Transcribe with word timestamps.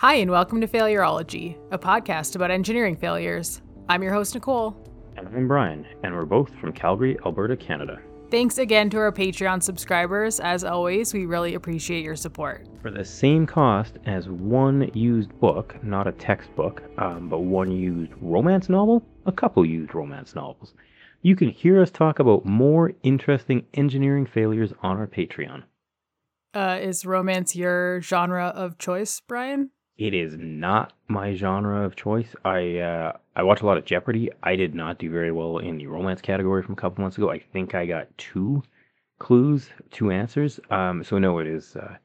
Hi, 0.00 0.14
and 0.14 0.30
welcome 0.30 0.62
to 0.62 0.66
Failurology, 0.66 1.58
a 1.70 1.78
podcast 1.78 2.34
about 2.34 2.50
engineering 2.50 2.96
failures. 2.96 3.60
I'm 3.86 4.02
your 4.02 4.14
host, 4.14 4.32
Nicole. 4.32 4.74
And 5.18 5.28
I'm 5.28 5.46
Brian, 5.46 5.86
and 6.02 6.14
we're 6.14 6.24
both 6.24 6.54
from 6.54 6.72
Calgary, 6.72 7.18
Alberta, 7.26 7.54
Canada. 7.54 8.00
Thanks 8.30 8.56
again 8.56 8.88
to 8.88 8.96
our 8.96 9.12
Patreon 9.12 9.62
subscribers. 9.62 10.40
As 10.40 10.64
always, 10.64 11.12
we 11.12 11.26
really 11.26 11.52
appreciate 11.52 12.02
your 12.02 12.16
support. 12.16 12.66
For 12.80 12.90
the 12.90 13.04
same 13.04 13.46
cost 13.46 13.98
as 14.06 14.26
one 14.26 14.90
used 14.94 15.38
book, 15.38 15.76
not 15.84 16.06
a 16.06 16.12
textbook, 16.12 16.82
um, 16.96 17.28
but 17.28 17.40
one 17.40 17.70
used 17.70 18.12
romance 18.22 18.70
novel, 18.70 19.04
a 19.26 19.32
couple 19.32 19.66
used 19.66 19.94
romance 19.94 20.34
novels, 20.34 20.72
you 21.20 21.36
can 21.36 21.50
hear 21.50 21.78
us 21.78 21.90
talk 21.90 22.20
about 22.20 22.46
more 22.46 22.94
interesting 23.02 23.66
engineering 23.74 24.24
failures 24.24 24.72
on 24.82 24.96
our 24.96 25.06
Patreon. 25.06 25.64
Uh, 26.54 26.78
is 26.80 27.04
romance 27.04 27.54
your 27.54 28.00
genre 28.00 28.46
of 28.46 28.78
choice, 28.78 29.20
Brian? 29.28 29.68
It 30.00 30.14
is 30.14 30.34
not 30.38 30.94
my 31.08 31.34
genre 31.34 31.84
of 31.84 31.94
choice. 31.94 32.34
I 32.42 32.78
uh, 32.78 33.12
I 33.36 33.42
watch 33.42 33.60
a 33.60 33.66
lot 33.66 33.76
of 33.76 33.84
Jeopardy. 33.84 34.30
I 34.42 34.56
did 34.56 34.74
not 34.74 34.98
do 34.98 35.10
very 35.10 35.30
well 35.30 35.58
in 35.58 35.76
the 35.76 35.88
romance 35.88 36.22
category 36.22 36.62
from 36.62 36.72
a 36.72 36.76
couple 36.76 37.02
months 37.02 37.18
ago. 37.18 37.30
I 37.30 37.38
think 37.38 37.74
I 37.74 37.84
got 37.84 38.06
two 38.16 38.62
clues, 39.18 39.68
two 39.90 40.10
answers. 40.10 40.58
Um, 40.70 41.04
so 41.04 41.18
no, 41.18 41.38
it 41.38 41.46
is 41.46 41.76
uh, 41.76 41.96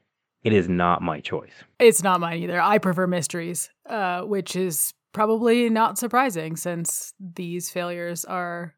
it 0.44 0.52
is 0.52 0.68
not 0.68 1.00
my 1.00 1.20
choice. 1.20 1.54
It's 1.78 2.02
not 2.02 2.20
mine 2.20 2.42
either. 2.42 2.60
I 2.60 2.76
prefer 2.76 3.06
mysteries, 3.06 3.70
uh, 3.88 4.20
which 4.24 4.56
is 4.56 4.92
probably 5.14 5.70
not 5.70 5.96
surprising 5.96 6.56
since 6.56 7.14
these 7.18 7.70
failures 7.70 8.26
are 8.26 8.74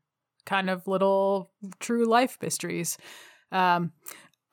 kind 0.46 0.70
of 0.70 0.86
little 0.86 1.50
true 1.80 2.06
life 2.06 2.38
mysteries. 2.40 2.98
Um, 3.50 3.90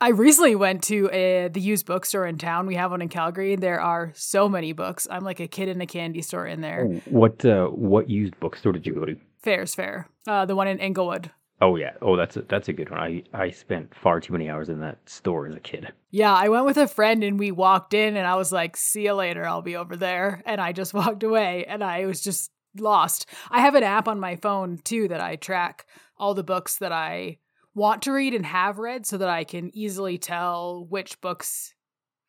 I 0.05 0.09
recently 0.09 0.53
went 0.53 0.83
to 0.83 1.09
a, 1.11 1.47
the 1.47 1.59
used 1.59 1.87
bookstore 1.87 2.27
in 2.27 2.37
town. 2.37 2.67
We 2.67 2.75
have 2.75 2.91
one 2.91 3.01
in 3.01 3.09
Calgary. 3.09 3.55
There 3.55 3.81
are 3.81 4.11
so 4.13 4.47
many 4.47 4.71
books. 4.71 5.07
I'm 5.09 5.23
like 5.23 5.39
a 5.39 5.47
kid 5.47 5.67
in 5.67 5.81
a 5.81 5.87
candy 5.87 6.21
store 6.21 6.45
in 6.45 6.61
there. 6.61 6.85
What 7.05 7.43
uh, 7.43 7.69
what 7.69 8.07
used 8.07 8.39
bookstore 8.39 8.71
did 8.71 8.85
you 8.85 8.93
go 8.93 9.05
to? 9.05 9.15
Fairs 9.41 9.73
Fair, 9.73 10.07
uh, 10.27 10.45
the 10.45 10.55
one 10.55 10.67
in 10.67 10.77
Inglewood. 10.77 11.31
Oh 11.59 11.75
yeah. 11.75 11.93
Oh, 12.03 12.15
that's 12.15 12.37
a, 12.37 12.43
that's 12.43 12.67
a 12.67 12.73
good 12.73 12.91
one. 12.91 12.99
I 12.99 13.23
I 13.34 13.49
spent 13.49 13.95
far 13.95 14.20
too 14.20 14.34
many 14.34 14.47
hours 14.47 14.70
in 14.70 14.79
that 14.81 14.99
store 15.09 15.47
as 15.47 15.55
a 15.55 15.59
kid. 15.59 15.91
Yeah, 16.12 16.35
I 16.35 16.49
went 16.49 16.67
with 16.67 16.77
a 16.77 16.87
friend 16.87 17.23
and 17.23 17.40
we 17.40 17.49
walked 17.49 17.95
in 17.95 18.15
and 18.15 18.27
I 18.27 18.35
was 18.35 18.51
like, 18.51 18.77
"See 18.77 19.05
you 19.05 19.13
later. 19.15 19.43
I'll 19.47 19.63
be 19.63 19.75
over 19.75 19.95
there." 19.95 20.43
And 20.45 20.62
I 20.62 20.71
just 20.71 20.93
walked 21.01 21.23
away 21.23 21.65
and 21.67 21.84
I 21.84 22.05
was 22.05 22.21
just 22.21 22.51
lost. 22.77 23.25
I 23.49 23.62
have 23.62 23.73
an 23.73 23.81
app 23.81 24.07
on 24.07 24.19
my 24.19 24.35
phone 24.35 24.77
too 24.84 25.07
that 25.07 25.19
I 25.19 25.35
track 25.35 25.87
all 26.15 26.35
the 26.35 26.43
books 26.43 26.77
that 26.77 26.91
I 26.91 27.40
want 27.76 28.01
to 28.04 28.12
read 28.12 28.34
and 28.34 28.45
have 28.45 28.79
read 28.79 29.05
so 29.05 29.18
that 29.18 29.29
I 29.29 29.43
can 29.43 29.70
easily 29.76 30.18
tell 30.18 30.85
which 30.90 31.20
books 31.21 31.76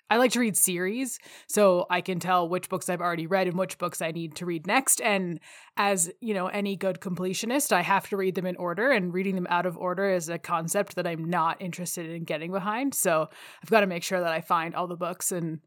I 0.08 0.18
like 0.18 0.32
to 0.32 0.40
read 0.40 0.56
series 0.56 1.18
so 1.48 1.86
I 1.90 2.00
can 2.00 2.20
tell 2.20 2.48
which 2.48 2.68
books 2.68 2.88
I've 2.88 3.00
already 3.00 3.26
read 3.26 3.48
and 3.48 3.58
which 3.58 3.76
books 3.76 4.00
I 4.00 4.12
need 4.12 4.36
to 4.36 4.46
read 4.46 4.66
next 4.66 5.00
and 5.00 5.40
as, 5.76 6.10
you 6.20 6.32
know, 6.32 6.46
any 6.46 6.76
good 6.76 7.00
completionist, 7.00 7.72
I 7.72 7.82
have 7.82 8.08
to 8.10 8.16
read 8.16 8.36
them 8.36 8.46
in 8.46 8.56
order 8.56 8.90
and 8.90 9.12
reading 9.12 9.34
them 9.34 9.48
out 9.50 9.66
of 9.66 9.76
order 9.76 10.08
is 10.08 10.28
a 10.28 10.38
concept 10.38 10.94
that 10.94 11.08
I'm 11.08 11.24
not 11.24 11.60
interested 11.60 12.08
in 12.08 12.24
getting 12.24 12.52
behind. 12.52 12.94
So, 12.94 13.28
I've 13.62 13.70
got 13.70 13.80
to 13.80 13.86
make 13.86 14.04
sure 14.04 14.20
that 14.20 14.32
I 14.32 14.40
find 14.40 14.74
all 14.74 14.86
the 14.86 14.96
books 14.96 15.32
and 15.32 15.58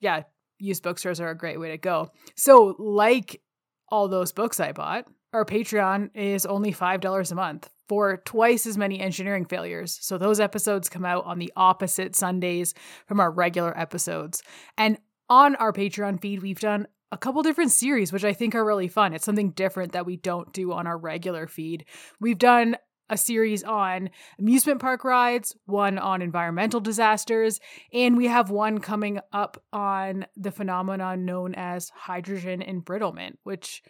yeah, 0.00 0.22
used 0.58 0.82
bookstores 0.82 1.20
are 1.20 1.30
a 1.30 1.36
great 1.36 1.60
way 1.60 1.70
to 1.70 1.78
go. 1.78 2.10
So, 2.34 2.76
like 2.78 3.42
all 3.90 4.08
those 4.08 4.32
books 4.32 4.58
I 4.58 4.72
bought, 4.72 5.06
our 5.32 5.44
Patreon 5.44 6.10
is 6.14 6.46
only 6.46 6.72
$5 6.72 7.32
a 7.32 7.34
month 7.34 7.70
for 7.88 8.18
twice 8.24 8.66
as 8.66 8.78
many 8.78 9.00
engineering 9.00 9.44
failures. 9.44 9.98
So 10.00 10.18
those 10.18 10.40
episodes 10.40 10.88
come 10.88 11.04
out 11.04 11.24
on 11.24 11.38
the 11.38 11.52
opposite 11.56 12.16
Sundays 12.16 12.74
from 13.06 13.20
our 13.20 13.30
regular 13.30 13.76
episodes. 13.78 14.42
And 14.76 14.98
on 15.28 15.56
our 15.56 15.72
Patreon 15.72 16.20
feed, 16.20 16.42
we've 16.42 16.60
done 16.60 16.86
a 17.12 17.18
couple 17.18 17.42
different 17.42 17.70
series, 17.70 18.12
which 18.12 18.24
I 18.24 18.32
think 18.32 18.54
are 18.54 18.64
really 18.64 18.88
fun. 18.88 19.14
It's 19.14 19.24
something 19.24 19.50
different 19.50 19.92
that 19.92 20.06
we 20.06 20.16
don't 20.16 20.52
do 20.52 20.72
on 20.72 20.86
our 20.86 20.98
regular 20.98 21.46
feed. 21.46 21.84
We've 22.20 22.38
done 22.38 22.76
a 23.08 23.16
series 23.16 23.62
on 23.62 24.10
amusement 24.38 24.80
park 24.80 25.04
rides, 25.04 25.56
one 25.66 25.98
on 25.98 26.22
environmental 26.22 26.80
disasters, 26.80 27.60
and 27.92 28.16
we 28.16 28.26
have 28.26 28.50
one 28.50 28.78
coming 28.78 29.20
up 29.32 29.62
on 29.72 30.26
the 30.36 30.50
phenomenon 30.50 31.24
known 31.24 31.54
as 31.54 31.90
hydrogen 31.90 32.64
embrittlement, 32.66 33.34
which 33.44 33.82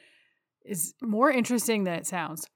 is 0.67 0.95
more 1.03 1.31
interesting 1.31 1.85
than 1.85 1.95
it 1.95 2.07
sounds. 2.07 2.47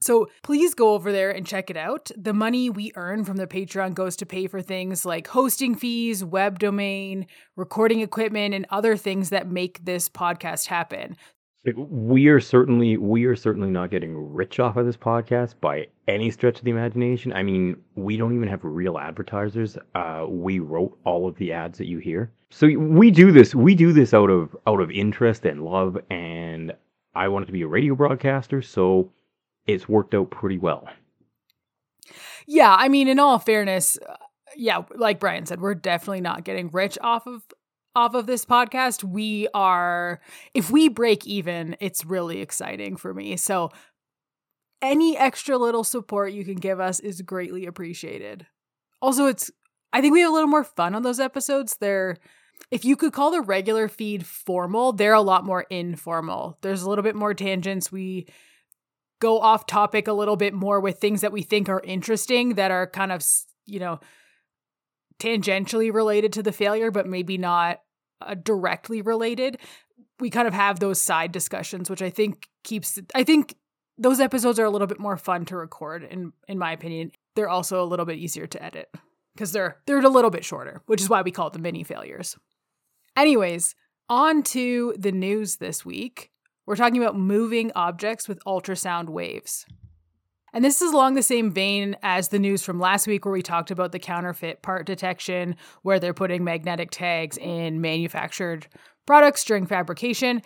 So 0.00 0.28
please 0.42 0.74
go 0.74 0.94
over 0.94 1.10
there 1.10 1.30
and 1.30 1.46
check 1.46 1.70
it 1.70 1.76
out. 1.76 2.10
The 2.16 2.34
money 2.34 2.70
we 2.70 2.92
earn 2.96 3.24
from 3.24 3.36
the 3.36 3.46
Patreon 3.46 3.94
goes 3.94 4.16
to 4.16 4.26
pay 4.26 4.46
for 4.46 4.60
things 4.60 5.04
like 5.04 5.26
hosting 5.26 5.74
fees, 5.74 6.24
web 6.24 6.58
domain, 6.58 7.26
recording 7.56 8.00
equipment, 8.00 8.54
and 8.54 8.66
other 8.70 8.96
things 8.96 9.30
that 9.30 9.50
make 9.50 9.84
this 9.84 10.08
podcast 10.08 10.66
happen. 10.66 11.16
We 11.74 12.28
are 12.28 12.38
certainly 12.38 12.96
we 12.96 13.24
are 13.24 13.34
certainly 13.34 13.70
not 13.70 13.90
getting 13.90 14.32
rich 14.32 14.60
off 14.60 14.76
of 14.76 14.86
this 14.86 14.96
podcast 14.96 15.54
by 15.60 15.88
any 16.06 16.30
stretch 16.30 16.58
of 16.58 16.64
the 16.64 16.70
imagination. 16.70 17.32
I 17.32 17.42
mean, 17.42 17.76
we 17.96 18.16
don't 18.16 18.36
even 18.36 18.46
have 18.48 18.60
real 18.62 18.98
advertisers. 18.98 19.76
Uh, 19.96 20.26
we 20.28 20.60
wrote 20.60 20.96
all 21.04 21.26
of 21.26 21.34
the 21.38 21.52
ads 21.52 21.78
that 21.78 21.86
you 21.86 21.98
hear. 21.98 22.30
So 22.50 22.68
we 22.78 23.10
do 23.10 23.32
this 23.32 23.52
we 23.52 23.74
do 23.74 23.92
this 23.92 24.14
out 24.14 24.30
of 24.30 24.56
out 24.68 24.80
of 24.80 24.92
interest 24.92 25.44
and 25.44 25.64
love 25.64 25.98
and 26.08 26.72
I 27.16 27.28
wanted 27.28 27.46
to 27.46 27.52
be 27.52 27.62
a 27.62 27.66
radio 27.66 27.94
broadcaster, 27.94 28.62
so 28.62 29.10
it's 29.66 29.88
worked 29.88 30.14
out 30.14 30.30
pretty 30.30 30.58
well. 30.58 30.88
Yeah, 32.46 32.74
I 32.78 32.88
mean, 32.88 33.08
in 33.08 33.18
all 33.18 33.38
fairness, 33.38 33.98
uh, 34.08 34.16
yeah, 34.56 34.82
like 34.94 35.18
Brian 35.18 35.46
said, 35.46 35.60
we're 35.60 35.74
definitely 35.74 36.20
not 36.20 36.44
getting 36.44 36.68
rich 36.68 36.96
off 37.00 37.26
of 37.26 37.42
off 37.96 38.14
of 38.14 38.26
this 38.26 38.44
podcast. 38.44 39.02
We 39.02 39.48
are 39.54 40.20
if 40.54 40.70
we 40.70 40.88
break 40.88 41.26
even, 41.26 41.76
it's 41.80 42.04
really 42.04 42.40
exciting 42.40 42.96
for 42.96 43.14
me. 43.14 43.36
So 43.36 43.70
any 44.82 45.16
extra 45.16 45.56
little 45.56 45.84
support 45.84 46.32
you 46.32 46.44
can 46.44 46.56
give 46.56 46.78
us 46.78 47.00
is 47.00 47.22
greatly 47.22 47.66
appreciated. 47.66 48.46
Also, 49.00 49.26
it's 49.26 49.50
I 49.92 50.00
think 50.00 50.12
we 50.12 50.20
have 50.20 50.30
a 50.30 50.34
little 50.34 50.48
more 50.48 50.64
fun 50.64 50.94
on 50.94 51.02
those 51.02 51.20
episodes. 51.20 51.78
They're 51.80 52.18
if 52.70 52.84
you 52.84 52.96
could 52.96 53.12
call 53.12 53.30
the 53.30 53.40
regular 53.40 53.88
feed 53.88 54.26
formal, 54.26 54.92
they're 54.92 55.14
a 55.14 55.20
lot 55.20 55.44
more 55.44 55.66
informal. 55.70 56.58
There's 56.62 56.82
a 56.82 56.88
little 56.88 57.04
bit 57.04 57.14
more 57.14 57.34
tangents. 57.34 57.92
We 57.92 58.26
go 59.20 59.38
off 59.38 59.66
topic 59.66 60.08
a 60.08 60.12
little 60.12 60.36
bit 60.36 60.52
more 60.52 60.80
with 60.80 60.98
things 60.98 61.20
that 61.20 61.32
we 61.32 61.42
think 61.42 61.68
are 61.68 61.80
interesting 61.80 62.54
that 62.54 62.70
are 62.70 62.86
kind 62.86 63.12
of, 63.12 63.24
you 63.66 63.78
know, 63.78 64.00
tangentially 65.18 65.92
related 65.92 66.32
to 66.34 66.42
the 66.42 66.52
failure, 66.52 66.90
but 66.90 67.06
maybe 67.06 67.38
not 67.38 67.80
uh, 68.20 68.34
directly 68.34 69.00
related. 69.00 69.58
We 70.20 70.30
kind 70.30 70.48
of 70.48 70.54
have 70.54 70.80
those 70.80 71.00
side 71.00 71.32
discussions, 71.32 71.88
which 71.88 72.02
I 72.02 72.10
think 72.10 72.48
keeps, 72.64 72.98
I 73.14 73.22
think 73.22 73.54
those 73.96 74.20
episodes 74.20 74.58
are 74.58 74.64
a 74.64 74.70
little 74.70 74.86
bit 74.86 74.98
more 74.98 75.16
fun 75.16 75.44
to 75.46 75.56
record 75.56 76.02
in 76.02 76.32
in 76.48 76.58
my 76.58 76.72
opinion. 76.72 77.12
They're 77.34 77.48
also 77.48 77.82
a 77.82 77.86
little 77.86 78.06
bit 78.06 78.18
easier 78.18 78.46
to 78.46 78.62
edit 78.62 78.88
because 79.36 79.52
they're 79.52 79.76
they're 79.86 80.00
a 80.00 80.08
little 80.08 80.30
bit 80.30 80.44
shorter, 80.44 80.82
which 80.86 81.00
is 81.00 81.08
why 81.08 81.22
we 81.22 81.30
call 81.30 81.50
them 81.50 81.62
mini 81.62 81.84
failures. 81.84 82.36
Anyways, 83.16 83.74
on 84.08 84.42
to 84.44 84.94
the 84.98 85.12
news 85.12 85.56
this 85.56 85.84
week. 85.84 86.30
We're 86.66 86.76
talking 86.76 87.00
about 87.00 87.16
moving 87.16 87.70
objects 87.76 88.26
with 88.26 88.44
ultrasound 88.44 89.08
waves. 89.08 89.66
And 90.52 90.64
this 90.64 90.80
is 90.80 90.92
along 90.92 91.14
the 91.14 91.22
same 91.22 91.52
vein 91.52 91.96
as 92.02 92.28
the 92.28 92.38
news 92.38 92.62
from 92.62 92.80
last 92.80 93.06
week, 93.06 93.24
where 93.24 93.32
we 93.32 93.42
talked 93.42 93.70
about 93.70 93.92
the 93.92 93.98
counterfeit 93.98 94.62
part 94.62 94.86
detection, 94.86 95.56
where 95.82 96.00
they're 96.00 96.14
putting 96.14 96.44
magnetic 96.44 96.90
tags 96.90 97.36
in 97.36 97.80
manufactured 97.80 98.66
products 99.06 99.44
during 99.44 99.66
fabrication. 99.66 100.42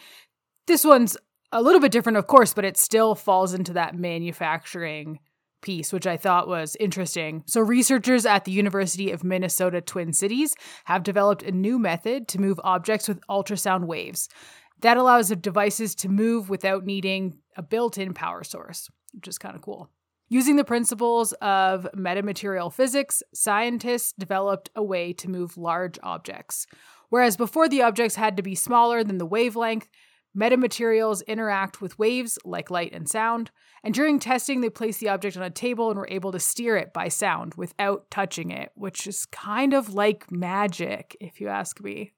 This 0.66 0.84
one's 0.84 1.16
a 1.52 1.62
little 1.62 1.80
bit 1.80 1.92
different, 1.92 2.18
of 2.18 2.26
course, 2.26 2.52
but 2.52 2.64
it 2.64 2.76
still 2.76 3.14
falls 3.14 3.54
into 3.54 3.72
that 3.74 3.94
manufacturing 3.94 5.20
piece, 5.60 5.92
which 5.92 6.06
I 6.06 6.16
thought 6.16 6.48
was 6.48 6.76
interesting. 6.80 7.42
So, 7.46 7.60
researchers 7.60 8.26
at 8.26 8.44
the 8.44 8.52
University 8.52 9.10
of 9.10 9.24
Minnesota 9.24 9.80
Twin 9.80 10.12
Cities 10.12 10.54
have 10.84 11.02
developed 11.02 11.42
a 11.42 11.52
new 11.52 11.78
method 11.78 12.28
to 12.28 12.40
move 12.40 12.60
objects 12.64 13.08
with 13.08 13.26
ultrasound 13.28 13.86
waves. 13.86 14.28
That 14.80 14.96
allows 14.96 15.28
the 15.28 15.36
devices 15.36 15.94
to 15.96 16.08
move 16.08 16.48
without 16.48 16.84
needing 16.84 17.38
a 17.56 17.62
built 17.62 17.98
in 17.98 18.14
power 18.14 18.44
source, 18.44 18.88
which 19.12 19.28
is 19.28 19.38
kind 19.38 19.54
of 19.54 19.62
cool. 19.62 19.90
Using 20.28 20.54
the 20.56 20.64
principles 20.64 21.32
of 21.42 21.88
metamaterial 21.94 22.72
physics, 22.72 23.22
scientists 23.34 24.12
developed 24.16 24.70
a 24.76 24.82
way 24.82 25.12
to 25.14 25.28
move 25.28 25.58
large 25.58 25.98
objects. 26.04 26.66
Whereas 27.08 27.36
before 27.36 27.68
the 27.68 27.82
objects 27.82 28.14
had 28.14 28.36
to 28.36 28.42
be 28.42 28.54
smaller 28.54 29.02
than 29.02 29.18
the 29.18 29.26
wavelength, 29.26 29.88
Metamaterials 30.36 31.26
interact 31.26 31.80
with 31.80 31.98
waves 31.98 32.38
like 32.44 32.70
light 32.70 32.92
and 32.92 33.08
sound, 33.08 33.50
and 33.82 33.92
during 33.92 34.18
testing, 34.18 34.60
they 34.60 34.70
placed 34.70 35.00
the 35.00 35.08
object 35.08 35.36
on 35.36 35.42
a 35.42 35.50
table 35.50 35.90
and 35.90 35.98
were 35.98 36.08
able 36.08 36.30
to 36.32 36.38
steer 36.38 36.76
it 36.76 36.92
by 36.92 37.08
sound 37.08 37.54
without 37.54 38.10
touching 38.10 38.50
it, 38.50 38.70
which 38.74 39.06
is 39.06 39.26
kind 39.26 39.72
of 39.72 39.92
like 39.94 40.30
magic, 40.30 41.16
if 41.20 41.40
you 41.40 41.48
ask 41.48 41.80
me. 41.80 42.12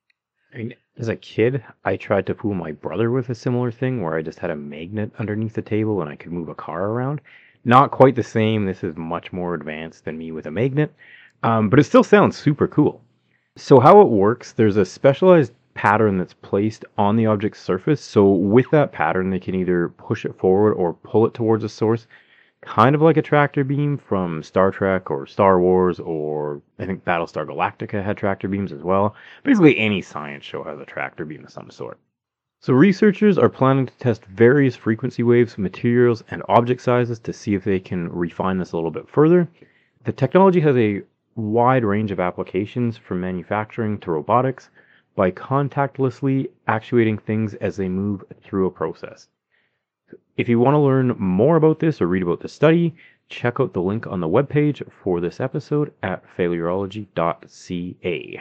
I 0.52 0.58
mean, 0.58 0.74
as 0.98 1.08
a 1.08 1.16
kid, 1.16 1.64
I 1.84 1.96
tried 1.96 2.26
to 2.26 2.34
fool 2.34 2.52
my 2.52 2.72
brother 2.72 3.10
with 3.10 3.30
a 3.30 3.34
similar 3.34 3.70
thing 3.70 4.02
where 4.02 4.16
I 4.16 4.22
just 4.22 4.38
had 4.38 4.50
a 4.50 4.56
magnet 4.56 5.10
underneath 5.18 5.54
the 5.54 5.62
table 5.62 6.02
and 6.02 6.10
I 6.10 6.16
could 6.16 6.32
move 6.32 6.50
a 6.50 6.54
car 6.54 6.88
around. 6.88 7.22
Not 7.64 7.92
quite 7.92 8.16
the 8.16 8.22
same. 8.22 8.66
This 8.66 8.84
is 8.84 8.96
much 8.96 9.32
more 9.32 9.54
advanced 9.54 10.04
than 10.04 10.18
me 10.18 10.32
with 10.32 10.46
a 10.46 10.50
magnet, 10.50 10.92
um, 11.42 11.70
but 11.70 11.78
it 11.78 11.84
still 11.84 12.04
sounds 12.04 12.36
super 12.36 12.68
cool. 12.68 13.00
So, 13.56 13.80
how 13.80 14.00
it 14.00 14.08
works 14.08 14.52
there's 14.52 14.76
a 14.76 14.84
specialized 14.84 15.52
pattern 15.74 16.18
that's 16.18 16.34
placed 16.34 16.84
on 16.98 17.16
the 17.16 17.26
object's 17.26 17.60
surface. 17.60 18.00
So 18.02 18.28
with 18.28 18.70
that 18.70 18.92
pattern, 18.92 19.30
they 19.30 19.40
can 19.40 19.54
either 19.54 19.88
push 19.90 20.24
it 20.24 20.38
forward 20.38 20.74
or 20.74 20.94
pull 20.94 21.26
it 21.26 21.34
towards 21.34 21.64
a 21.64 21.68
source, 21.68 22.06
kind 22.60 22.94
of 22.94 23.02
like 23.02 23.16
a 23.16 23.22
tractor 23.22 23.64
beam 23.64 23.98
from 23.98 24.42
Star 24.42 24.70
Trek 24.70 25.10
or 25.10 25.26
Star 25.26 25.60
Wars, 25.60 25.98
or 26.00 26.62
I 26.78 26.86
think 26.86 27.04
Battlestar 27.04 27.46
Galactica 27.46 28.04
had 28.04 28.16
tractor 28.16 28.48
beams 28.48 28.72
as 28.72 28.82
well. 28.82 29.14
Basically, 29.42 29.78
any 29.78 30.02
science 30.02 30.44
show 30.44 30.62
has 30.62 30.78
a 30.78 30.84
tractor 30.84 31.24
beam 31.24 31.44
of 31.44 31.50
some 31.50 31.70
sort. 31.70 31.98
So 32.60 32.72
researchers 32.72 33.38
are 33.38 33.48
planning 33.48 33.86
to 33.86 33.96
test 33.98 34.24
various 34.26 34.76
frequency 34.76 35.24
waves, 35.24 35.58
materials, 35.58 36.22
and 36.30 36.44
object 36.48 36.80
sizes 36.80 37.18
to 37.18 37.32
see 37.32 37.54
if 37.54 37.64
they 37.64 37.80
can 37.80 38.08
refine 38.12 38.58
this 38.58 38.70
a 38.70 38.76
little 38.76 38.92
bit 38.92 39.08
further. 39.08 39.48
The 40.04 40.12
technology 40.12 40.60
has 40.60 40.76
a 40.76 41.02
wide 41.34 41.84
range 41.84 42.12
of 42.12 42.20
applications 42.20 42.96
from 42.96 43.20
manufacturing 43.20 43.98
to 43.98 44.12
robotics 44.12 44.70
by 45.14 45.30
contactlessly 45.30 46.48
actuating 46.66 47.18
things 47.18 47.54
as 47.54 47.76
they 47.76 47.88
move 47.88 48.24
through 48.42 48.66
a 48.66 48.70
process. 48.70 49.28
If 50.36 50.48
you 50.48 50.58
want 50.58 50.74
to 50.74 50.78
learn 50.78 51.14
more 51.18 51.56
about 51.56 51.78
this 51.78 52.00
or 52.00 52.06
read 52.06 52.22
about 52.22 52.40
the 52.40 52.48
study, 52.48 52.94
check 53.28 53.60
out 53.60 53.72
the 53.72 53.82
link 53.82 54.06
on 54.06 54.20
the 54.20 54.28
webpage 54.28 54.82
for 55.02 55.20
this 55.20 55.40
episode 55.40 55.92
at 56.02 56.22
failurology.ca. 56.36 58.40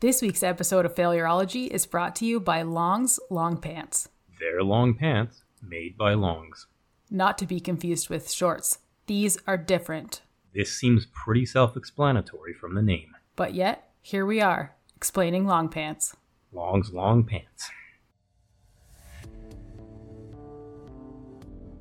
This 0.00 0.22
week's 0.22 0.44
episode 0.44 0.86
of 0.86 0.94
Failurology 0.94 1.66
is 1.68 1.86
brought 1.86 2.14
to 2.16 2.24
you 2.24 2.38
by 2.38 2.62
Long's 2.62 3.18
Long 3.30 3.56
Pants. 3.56 4.08
They're 4.38 4.62
long 4.62 4.94
pants 4.94 5.42
made 5.60 5.98
by 5.98 6.14
Longs. 6.14 6.68
Not 7.10 7.36
to 7.38 7.46
be 7.46 7.58
confused 7.58 8.08
with 8.08 8.30
shorts. 8.30 8.78
These 9.06 9.38
are 9.46 9.56
different. 9.56 10.22
This 10.54 10.72
seems 10.72 11.06
pretty 11.06 11.46
self 11.46 11.76
explanatory 11.76 12.54
from 12.54 12.74
the 12.74 12.82
name. 12.82 13.16
But 13.34 13.54
yet, 13.54 13.90
here 14.00 14.24
we 14.24 14.40
are, 14.40 14.76
explaining 14.98 15.46
long 15.46 15.68
pants. 15.68 16.16
Long's 16.52 16.92
long 16.92 17.22
pants. 17.22 17.70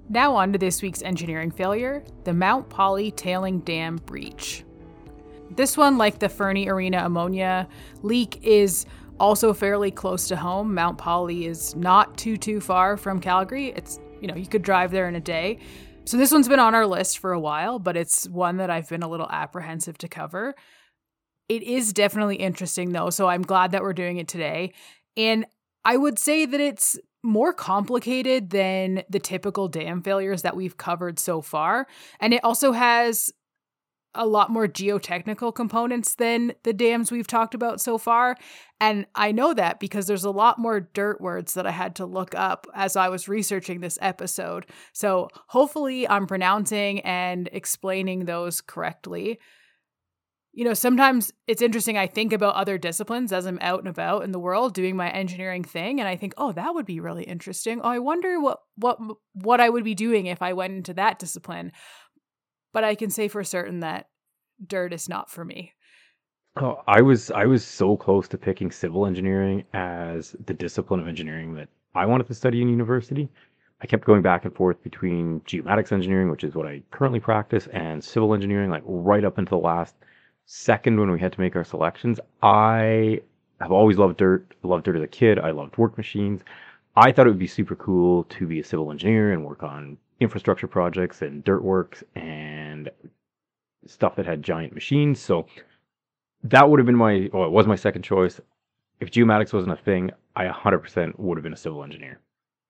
Now, 0.08 0.36
on 0.36 0.54
to 0.54 0.60
this 0.60 0.84
week's 0.84 1.02
engineering 1.02 1.50
failure 1.50 2.04
the 2.26 2.34
Mount 2.34 2.70
Polley 2.70 3.10
Tailing 3.10 3.62
Dam 3.62 3.96
Breach. 3.96 4.64
This 5.50 5.76
one, 5.76 5.98
like 5.98 6.20
the 6.20 6.30
Fernie 6.30 6.70
Arena 6.70 7.04
ammonia 7.04 7.68
leak, 8.04 8.40
is 8.44 8.86
also 9.20 9.52
fairly 9.52 9.90
close 9.90 10.28
to 10.28 10.36
home. 10.36 10.76
Mount 10.76 11.00
Polley 11.00 11.48
is 11.48 11.76
not 11.76 12.20
too 12.20 12.38
too 12.38 12.62
far 12.62 12.98
from 12.98 13.20
Calgary. 13.20 13.74
It's 13.76 14.00
you 14.22 14.28
know 14.28 14.36
you 14.36 14.46
could 14.46 14.62
drive 14.62 14.92
there 14.92 15.08
in 15.08 15.16
a 15.16 15.20
day. 15.20 15.58
So 16.06 16.18
this 16.18 16.32
one's 16.32 16.48
been 16.48 16.60
on 16.60 16.76
our 16.76 16.86
list 16.86 17.18
for 17.18 17.34
a 17.34 17.40
while, 17.40 17.80
but 17.80 17.98
it's 17.98 18.30
one 18.30 18.58
that 18.58 18.70
I've 18.70 18.88
been 18.88 19.02
a 19.02 19.10
little 19.10 19.30
apprehensive 19.30 19.98
to 19.98 20.08
cover. 20.08 20.54
It 21.50 21.64
is 21.64 21.94
definitely 21.94 22.38
interesting 22.38 22.92
though, 22.92 23.10
so 23.10 23.28
I'm 23.28 23.42
glad 23.42 23.72
that 23.72 23.82
we're 23.82 23.94
doing 23.94 24.18
it 24.18 24.28
today. 24.28 24.74
And 25.16 25.46
I 25.86 25.98
would 25.98 26.20
say 26.20 26.46
that 26.46 26.60
it's 26.60 27.00
more 27.24 27.54
complicated 27.54 28.50
than 28.50 29.04
the 29.10 29.20
typical 29.20 29.68
dam 29.68 30.02
failures 30.02 30.42
that 30.44 30.56
we've 30.56 30.78
covered 30.78 31.20
so 31.20 31.42
far. 31.42 31.88
And 32.20 32.34
it 32.34 32.44
also 32.44 32.72
has 32.74 33.32
a 34.14 34.26
lot 34.26 34.50
more 34.50 34.68
geotechnical 34.68 35.54
components 35.54 36.16
than 36.16 36.54
the 36.64 36.74
dams 36.74 37.12
we've 37.12 37.28
talked 37.28 37.54
about 37.54 37.80
so 37.80 37.98
far. 37.98 38.36
And 38.80 39.06
I 39.16 39.32
know 39.32 39.54
that 39.54 39.80
because 39.80 40.08
there's 40.08 40.24
a 40.24 40.32
lot 40.32 40.58
more 40.58 40.80
dirt 40.80 41.22
words 41.22 41.54
that 41.54 41.68
I 41.68 41.72
had 41.72 41.96
to 41.98 42.06
look 42.06 42.34
up 42.36 42.68
as 42.74 42.96
I 42.96 43.10
was 43.10 43.28
researching 43.28 43.80
this 43.80 43.98
episode. 44.02 44.66
So 44.94 45.30
hopefully 45.48 46.08
I'm 46.08 46.28
pronouncing 46.28 47.00
and 47.02 47.48
explaining 47.52 48.26
those 48.26 48.60
correctly. 48.60 49.40
You 50.58 50.66
know, 50.66 50.74
sometimes 50.74 51.32
it's 51.46 51.62
interesting. 51.62 51.98
I 51.98 52.08
think 52.08 52.34
about 52.34 52.56
other 52.56 52.80
disciplines 52.80 53.32
as 53.32 53.46
I'm 53.46 53.60
out 53.62 53.80
and 53.80 53.88
about 53.88 54.24
in 54.24 54.32
the 54.32 54.40
world 54.40 54.74
doing 54.74 54.96
my 54.96 55.10
engineering 55.12 55.64
thing, 55.64 56.00
and 56.00 56.10
I 56.10 56.16
think, 56.16 56.34
oh, 56.36 56.52
that 56.54 56.74
would 56.74 56.86
be 56.86 57.00
really 57.00 57.24
interesting. 57.24 57.80
Oh, 57.82 57.90
I 57.90 58.00
wonder 58.00 58.40
what 58.40 58.60
what 58.76 58.98
what 59.34 59.62
I 59.62 59.70
would 59.70 59.84
be 59.84 59.94
doing 59.94 60.26
if 60.26 60.42
I 60.42 60.54
went 60.54 60.74
into 60.74 60.96
that 60.96 61.20
discipline 61.20 61.72
but 62.78 62.84
I 62.84 62.94
can 62.94 63.10
say 63.10 63.28
for 63.28 63.44
certain 63.44 63.80
that 63.80 64.08
dirt 64.66 64.94
is 64.94 65.10
not 65.10 65.32
for 65.32 65.44
me. 65.44 65.74
Oh, 66.58 66.84
I 66.88 67.02
was 67.02 67.32
I 67.32 67.46
was 67.46 67.66
so 67.66 67.98
close 67.98 68.28
to 68.28 68.38
picking 68.38 68.70
civil 68.70 69.08
engineering 69.08 69.64
as 69.74 70.36
the 70.46 70.54
discipline 70.54 71.00
of 71.00 71.08
engineering 71.08 71.56
that 71.56 71.70
I 71.96 72.06
wanted 72.06 72.28
to 72.28 72.36
study 72.36 72.62
in 72.62 72.70
university. 72.70 73.30
I 73.82 73.88
kept 73.88 74.06
going 74.06 74.22
back 74.22 74.46
and 74.46 74.56
forth 74.56 74.82
between 74.84 75.40
geomatics 75.42 75.92
engineering, 75.92 76.30
which 76.30 76.44
is 76.44 76.54
what 76.54 76.68
I 76.68 76.84
currently 76.92 77.20
practice, 77.20 77.68
and 77.74 78.04
civil 78.04 78.36
engineering, 78.36 78.70
like 78.70 78.84
right 78.86 79.26
up 79.26 79.40
until 79.40 79.60
the 79.60 79.66
last 79.66 79.96
second 80.48 81.00
when 81.00 81.12
we 81.12 81.20
had 81.20 81.34
to 81.34 81.42
make 81.42 81.56
our 81.56 81.64
selections. 81.64 82.20
I 82.42 83.22
have 83.62 83.72
always 83.72 83.98
loved 83.98 84.18
dirt. 84.18 84.56
I 84.64 84.68
loved 84.68 84.86
dirt 84.86 84.96
as 84.96 85.04
a 85.04 85.08
kid. 85.08 85.38
I 85.38 85.52
loved 85.52 85.78
work 85.78 85.98
machines. 85.98 86.42
I 86.96 87.12
thought 87.12 87.28
it 87.28 87.30
would 87.30 87.38
be 87.38 87.48
super 87.48 87.76
cool 87.76 88.24
to 88.24 88.48
be 88.48 88.60
a 88.60 88.64
civil 88.64 88.90
engineer 88.90 89.34
and 89.34 89.46
work 89.46 89.62
on 89.62 89.98
infrastructure 90.20 90.68
projects 90.68 91.22
and 91.22 91.44
dirt 91.44 91.64
works 91.64 92.04
and 92.16 92.90
stuff 93.86 94.16
that 94.16 94.26
had 94.26 94.42
giant 94.42 94.74
machines. 94.74 95.20
So 95.20 95.48
that 96.44 96.70
would 96.70 96.80
have 96.80 96.88
been 96.88 96.96
my, 96.96 97.30
well, 97.34 97.46
it 97.46 97.52
was 97.52 97.68
my 97.68 97.76
second 97.76 98.02
choice. 98.02 98.40
If 99.00 99.12
geomatics 99.12 99.54
wasn't 99.54 99.74
a 99.74 99.84
thing, 99.84 100.12
I 100.36 100.48
100% 100.48 101.20
would 101.20 101.38
have 101.38 101.44
been 101.44 101.54
a 101.54 101.58
civil 101.58 101.84
engineer. 101.84 102.20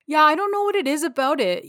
Yeah, 0.08 0.24
I 0.24 0.36
don't 0.36 0.52
know 0.52 0.64
what 0.64 0.76
it 0.76 0.88
is 0.88 1.04
about 1.04 1.40
it. 1.40 1.66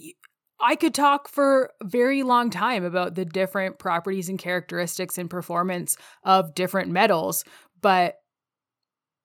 I 0.60 0.76
could 0.76 0.94
talk 0.94 1.28
for 1.28 1.70
a 1.80 1.86
very 1.86 2.22
long 2.22 2.50
time 2.50 2.84
about 2.84 3.14
the 3.14 3.24
different 3.24 3.78
properties 3.78 4.28
and 4.28 4.38
characteristics 4.38 5.18
and 5.18 5.30
performance 5.30 5.96
of 6.24 6.54
different 6.54 6.90
metals, 6.90 7.44
but 7.80 8.16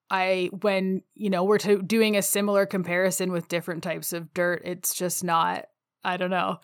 I 0.09 0.51
when, 0.61 1.01
you 1.15 1.29
know, 1.29 1.43
we're 1.43 1.57
to, 1.59 1.81
doing 1.81 2.15
a 2.15 2.21
similar 2.21 2.65
comparison 2.65 3.31
with 3.31 3.47
different 3.47 3.83
types 3.83 4.13
of 4.13 4.33
dirt, 4.33 4.61
it's 4.63 4.93
just 4.93 5.23
not 5.23 5.65
I 6.03 6.17
don't 6.17 6.29
know. 6.29 6.59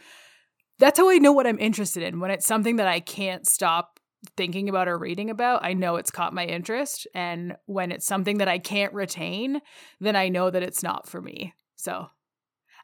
That's 0.79 0.99
how 0.99 1.09
I 1.09 1.17
know 1.17 1.31
what 1.31 1.47
I'm 1.47 1.59
interested 1.59 2.03
in. 2.03 2.19
When 2.19 2.31
it's 2.31 2.45
something 2.45 2.75
that 2.75 2.87
I 2.87 2.99
can't 2.99 3.47
stop 3.47 3.99
thinking 4.37 4.69
about 4.69 4.87
or 4.87 4.97
reading 4.97 5.29
about, 5.29 5.63
I 5.63 5.73
know 5.73 5.95
it's 5.95 6.11
caught 6.11 6.33
my 6.33 6.45
interest. 6.45 7.07
And 7.13 7.55
when 7.65 7.91
it's 7.91 8.05
something 8.05 8.37
that 8.37 8.47
I 8.47 8.59
can't 8.59 8.93
retain, 8.93 9.61
then 9.99 10.15
I 10.15 10.29
know 10.29 10.49
that 10.49 10.63
it's 10.63 10.83
not 10.83 11.07
for 11.07 11.21
me. 11.21 11.53
So, 11.75 12.09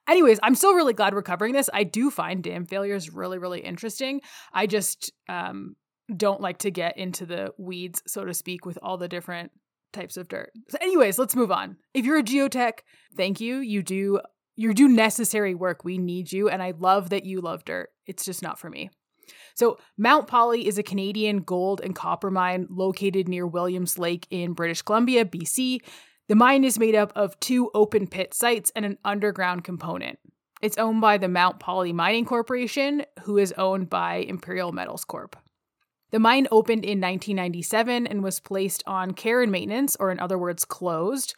anyways, 0.08 0.40
I'm 0.44 0.56
still 0.56 0.74
really 0.74 0.94
glad 0.94 1.14
we're 1.14 1.22
covering 1.22 1.54
this. 1.54 1.70
I 1.74 1.84
do 1.84 2.10
find 2.10 2.44
dam 2.44 2.66
failures 2.66 3.12
really, 3.12 3.38
really 3.38 3.62
interesting. 3.62 4.22
I 4.54 4.68
just 4.68 5.12
um, 5.30 5.76
don't 6.16 6.42
like 6.42 6.60
to 6.60 6.72
get 6.72 6.98
into 6.98 7.26
the 7.26 7.54
weeds, 7.58 8.02
so 8.08 8.26
to 8.26 8.34
speak, 8.34 8.66
with 8.66 8.78
all 8.82 8.98
the 8.98 9.08
different 9.08 9.52
types 9.94 10.18
of 10.18 10.28
dirt. 10.28 10.52
So, 10.70 10.78
anyways, 10.82 11.18
let's 11.18 11.36
move 11.36 11.52
on. 11.52 11.78
If 11.94 12.06
you're 12.06 12.20
a 12.20 12.24
geotech, 12.24 12.80
thank 13.16 13.40
you. 13.40 13.58
You 13.58 13.82
do 13.82 14.20
you 14.56 14.74
do 14.74 14.88
necessary 14.88 15.54
work. 15.54 15.84
We 15.84 15.98
need 15.98 16.32
you. 16.32 16.50
And 16.50 16.64
I 16.64 16.74
love 16.78 17.10
that 17.10 17.26
you 17.26 17.42
love 17.42 17.66
dirt. 17.66 17.90
It's 18.06 18.24
just 18.24 18.42
not 18.42 18.58
for 18.58 18.70
me. 18.70 18.90
So, 19.56 19.78
Mount 19.98 20.28
Polley 20.28 20.68
is 20.68 20.78
a 20.78 20.84
Canadian 20.84 21.40
gold 21.40 21.82
and 21.84 21.96
copper 21.96 22.30
mine 22.30 22.68
located 22.70 23.28
near 23.28 23.48
Williams 23.48 23.98
Lake 23.98 24.28
in 24.30 24.54
British 24.54 24.82
Columbia, 24.82 25.26
BC. 25.26 25.80
The 26.28 26.36
mine 26.36 26.64
is 26.64 26.80
made 26.80 26.96
up 26.96 27.12
of 27.16 27.40
two 27.40 27.70
open 27.74 28.08
pit 28.08 28.34
sites 28.34 28.72
and 28.76 28.86
an 28.86 28.98
underground 29.06 29.64
component. 29.64 30.20
It's 30.62 30.78
owned 30.78 31.02
by 31.02 31.18
the 31.18 31.28
Mount 31.28 31.60
Polley 31.60 31.94
Mining 31.94 32.26
Corporation, 32.26 33.06
who 33.24 33.38
is 33.38 33.54
owned 33.58 33.90
by 33.90 34.16
Imperial 34.16 34.72
Metals 34.72 35.06
Corp. 35.06 35.36
The 36.12 36.20
mine 36.20 36.48
opened 36.52 36.86
in 36.86 37.02
1997 37.02 38.08
and 38.08 38.24
was 38.24 38.40
placed 38.40 38.84
on 38.88 39.12
care 39.12 39.42
and 39.42 39.52
maintenance, 39.52 39.96
or 40.00 40.12
in 40.12 40.20
other 40.20 40.38
words, 40.38 40.66
closed, 40.66 41.36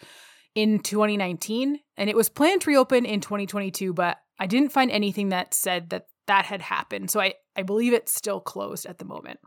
in 0.58 0.80
2019 0.80 1.80
and 1.98 2.10
it 2.10 2.16
was 2.16 2.30
planned 2.30 2.62
to 2.62 2.72
reopen 2.72 3.06
in 3.06 3.22
2022 3.22 3.94
but 3.94 4.18
i 4.40 4.48
didn't 4.48 4.72
find 4.72 4.90
anything 4.90 5.30
that 5.30 5.54
said 5.54 5.92
that 5.92 6.08
that 6.26 6.46
had 6.46 6.64
happened 6.64 7.12
so 7.12 7.20
i, 7.20 7.36
I 7.56 7.62
believe 7.62 7.94
it's 7.94 8.12
still 8.12 8.40
closed 8.40 8.88
at 8.88 8.98
the 8.98 9.06
moment 9.06 9.40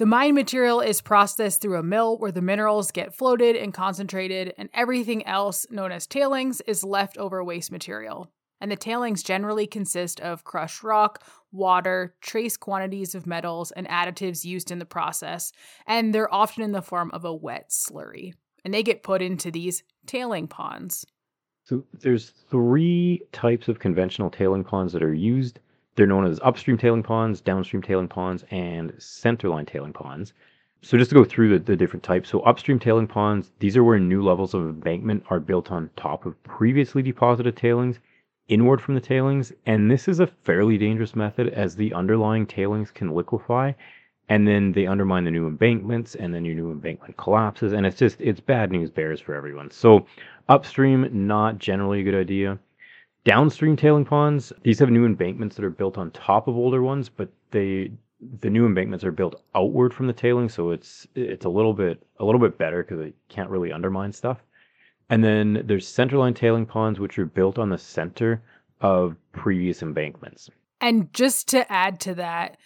the 0.00 0.06
mine 0.06 0.34
material 0.34 0.80
is 0.80 1.02
processed 1.02 1.60
through 1.60 1.78
a 1.78 1.82
mill 1.82 2.16
where 2.16 2.32
the 2.32 2.40
minerals 2.40 2.90
get 2.90 3.14
floated 3.14 3.54
and 3.54 3.74
concentrated 3.74 4.54
and 4.56 4.70
everything 4.72 5.26
else 5.26 5.66
known 5.70 5.92
as 5.92 6.06
tailings 6.06 6.62
is 6.62 6.82
leftover 6.82 7.44
waste 7.44 7.70
material 7.70 8.32
and 8.62 8.72
the 8.72 8.76
tailings 8.76 9.22
generally 9.22 9.66
consist 9.66 10.18
of 10.20 10.42
crushed 10.42 10.82
rock, 10.82 11.22
water, 11.52 12.14
trace 12.22 12.56
quantities 12.56 13.14
of 13.14 13.26
metals, 13.26 13.72
and 13.72 13.86
additives 13.88 14.42
used 14.42 14.70
in 14.70 14.78
the 14.78 14.86
process, 14.86 15.52
and 15.86 16.14
they're 16.14 16.32
often 16.32 16.62
in 16.62 16.72
the 16.72 16.80
form 16.80 17.10
of 17.12 17.26
a 17.26 17.34
wet 17.34 17.68
slurry 17.68 18.32
and 18.64 18.72
they 18.72 18.82
get 18.82 19.02
put 19.02 19.20
into 19.20 19.50
these 19.50 19.82
tailing 20.06 20.48
ponds. 20.48 21.04
So 21.64 21.84
there's 22.00 22.32
three 22.50 23.20
types 23.32 23.68
of 23.68 23.80
conventional 23.80 24.30
tailing 24.30 24.64
ponds 24.64 24.94
that 24.94 25.02
are 25.02 25.12
used. 25.12 25.60
They're 26.00 26.06
known 26.06 26.24
as 26.24 26.40
upstream 26.42 26.78
tailing 26.78 27.02
ponds, 27.02 27.42
downstream 27.42 27.82
tailing 27.82 28.08
ponds, 28.08 28.42
and 28.50 28.90
centerline 28.94 29.66
tailing 29.66 29.92
ponds. 29.92 30.32
So 30.80 30.96
just 30.96 31.10
to 31.10 31.14
go 31.14 31.24
through 31.24 31.50
the, 31.50 31.58
the 31.58 31.76
different 31.76 32.02
types. 32.02 32.30
So 32.30 32.40
upstream 32.40 32.78
tailing 32.78 33.06
ponds, 33.06 33.52
these 33.58 33.76
are 33.76 33.84
where 33.84 33.98
new 33.98 34.22
levels 34.22 34.54
of 34.54 34.62
embankment 34.62 35.24
are 35.28 35.40
built 35.40 35.70
on 35.70 35.90
top 35.96 36.24
of 36.24 36.42
previously 36.42 37.02
deposited 37.02 37.54
tailings 37.54 37.98
inward 38.48 38.80
from 38.80 38.94
the 38.94 39.00
tailings. 39.02 39.52
And 39.66 39.90
this 39.90 40.08
is 40.08 40.20
a 40.20 40.26
fairly 40.26 40.78
dangerous 40.78 41.14
method 41.14 41.48
as 41.48 41.76
the 41.76 41.92
underlying 41.92 42.46
tailings 42.46 42.90
can 42.90 43.10
liquefy 43.10 43.72
and 44.30 44.48
then 44.48 44.72
they 44.72 44.86
undermine 44.86 45.24
the 45.24 45.30
new 45.30 45.48
embankments, 45.48 46.14
and 46.14 46.32
then 46.32 46.44
your 46.44 46.54
new 46.54 46.70
embankment 46.70 47.16
collapses, 47.16 47.72
and 47.72 47.84
it's 47.84 47.98
just 47.98 48.20
it's 48.20 48.38
bad 48.38 48.70
news 48.70 48.88
bears 48.88 49.20
for 49.20 49.34
everyone. 49.34 49.68
So 49.72 50.06
upstream, 50.48 51.08
not 51.26 51.58
generally 51.58 52.00
a 52.00 52.04
good 52.04 52.14
idea. 52.14 52.56
Downstream 53.24 53.76
tailing 53.76 54.04
ponds, 54.04 54.52
these 54.62 54.78
have 54.78 54.90
new 54.90 55.04
embankments 55.04 55.56
that 55.56 55.64
are 55.64 55.70
built 55.70 55.98
on 55.98 56.10
top 56.12 56.48
of 56.48 56.56
older 56.56 56.82
ones, 56.82 57.08
but 57.08 57.28
they 57.50 57.92
the 58.40 58.50
new 58.50 58.66
embankments 58.66 59.02
are 59.02 59.12
built 59.12 59.42
outward 59.54 59.94
from 59.94 60.06
the 60.06 60.12
tailing, 60.12 60.48
so 60.48 60.70
it's 60.70 61.06
it's 61.14 61.44
a 61.44 61.48
little 61.48 61.74
bit 61.74 62.02
a 62.18 62.24
little 62.24 62.40
bit 62.40 62.58
better 62.58 62.82
because 62.82 63.00
it 63.00 63.14
can't 63.28 63.50
really 63.50 63.72
undermine 63.72 64.12
stuff. 64.12 64.38
And 65.10 65.24
then 65.24 65.62
there's 65.64 65.86
centerline 65.86 66.34
tailing 66.34 66.66
ponds, 66.66 67.00
which 67.00 67.18
are 67.18 67.26
built 67.26 67.58
on 67.58 67.68
the 67.68 67.78
center 67.78 68.42
of 68.80 69.16
previous 69.32 69.82
embankments. 69.82 70.48
And 70.80 71.12
just 71.12 71.48
to 71.48 71.70
add 71.70 72.00
to 72.00 72.14
that, 72.14 72.56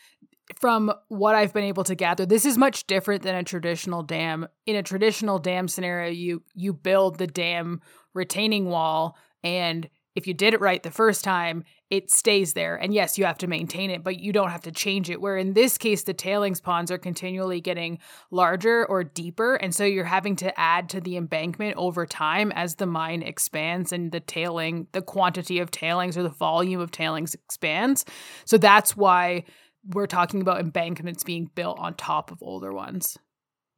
from 0.61 0.92
what 1.08 1.34
I've 1.34 1.52
been 1.52 1.64
able 1.64 1.84
to 1.84 1.94
gather, 1.94 2.26
this 2.26 2.44
is 2.44 2.58
much 2.58 2.87
different 2.87 3.23
than 3.23 3.34
a 3.34 3.42
traditional 3.42 4.02
dam. 4.02 4.46
In 4.66 4.76
a 4.76 4.82
traditional 4.82 5.38
dam 5.38 5.68
scenario, 5.68 6.11
you 6.11 6.42
you 6.54 6.73
build 6.73 7.18
the 7.18 7.26
dam 7.26 7.80
retaining 8.12 8.66
wall 8.66 9.16
and 9.42 9.88
if 10.14 10.26
you 10.26 10.35
did 10.35 10.54
it 10.54 10.61
right 10.61 10.83
the 10.83 10.90
first 10.90 11.25
time, 11.25 11.64
it 11.90 12.11
stays 12.11 12.54
there. 12.54 12.76
And 12.76 12.94
yes, 12.94 13.18
you 13.18 13.25
have 13.25 13.38
to 13.38 13.47
maintain 13.47 13.90
it, 13.90 14.04
but 14.04 14.21
you 14.21 14.33
don't 14.33 14.50
have 14.50 14.62
to 14.62 14.73
change 14.73 15.11
it. 15.11 15.21
Where 15.21 15.37
in 15.37 15.54
this 15.54 15.76
case, 15.76 16.02
the 16.02 16.14
tailings 16.14 16.61
ponds 16.61 16.90
are 16.90 16.99
continually 16.99 17.61
getting 17.61 17.99
larger 18.30 18.87
or 18.87 19.04
deeper. 19.04 19.56
And 19.56 19.75
so 19.75 19.85
you're 19.85 20.04
having 20.04 20.37
to 20.37 20.59
add 20.59 20.88
to 20.90 21.00
the 21.00 21.16
embankment 21.16 21.76
over 21.76 22.06
time 22.06 22.52
as 22.52 22.76
the 22.76 22.87
mine 22.87 23.23
expands 23.23 23.92
and 23.92 24.12
the 24.12 24.21
tailing, 24.21 24.87
the 24.92 25.02
quantity 25.02 25.59
of 25.59 25.71
tailings 25.71 26.16
or 26.16 26.23
the 26.23 26.28
volume 26.28 26.80
of 26.80 26.90
tailings 26.90 27.35
expands. 27.35 28.04
So 28.44 28.56
that's 28.56 28.97
why 28.97 29.44
we're 29.87 30.06
talking 30.06 30.40
about 30.40 30.61
embankments 30.61 31.25
being 31.25 31.50
built 31.54 31.78
on 31.78 31.94
top 31.94 32.30
of 32.30 32.42
older 32.42 32.73
ones. 32.73 33.18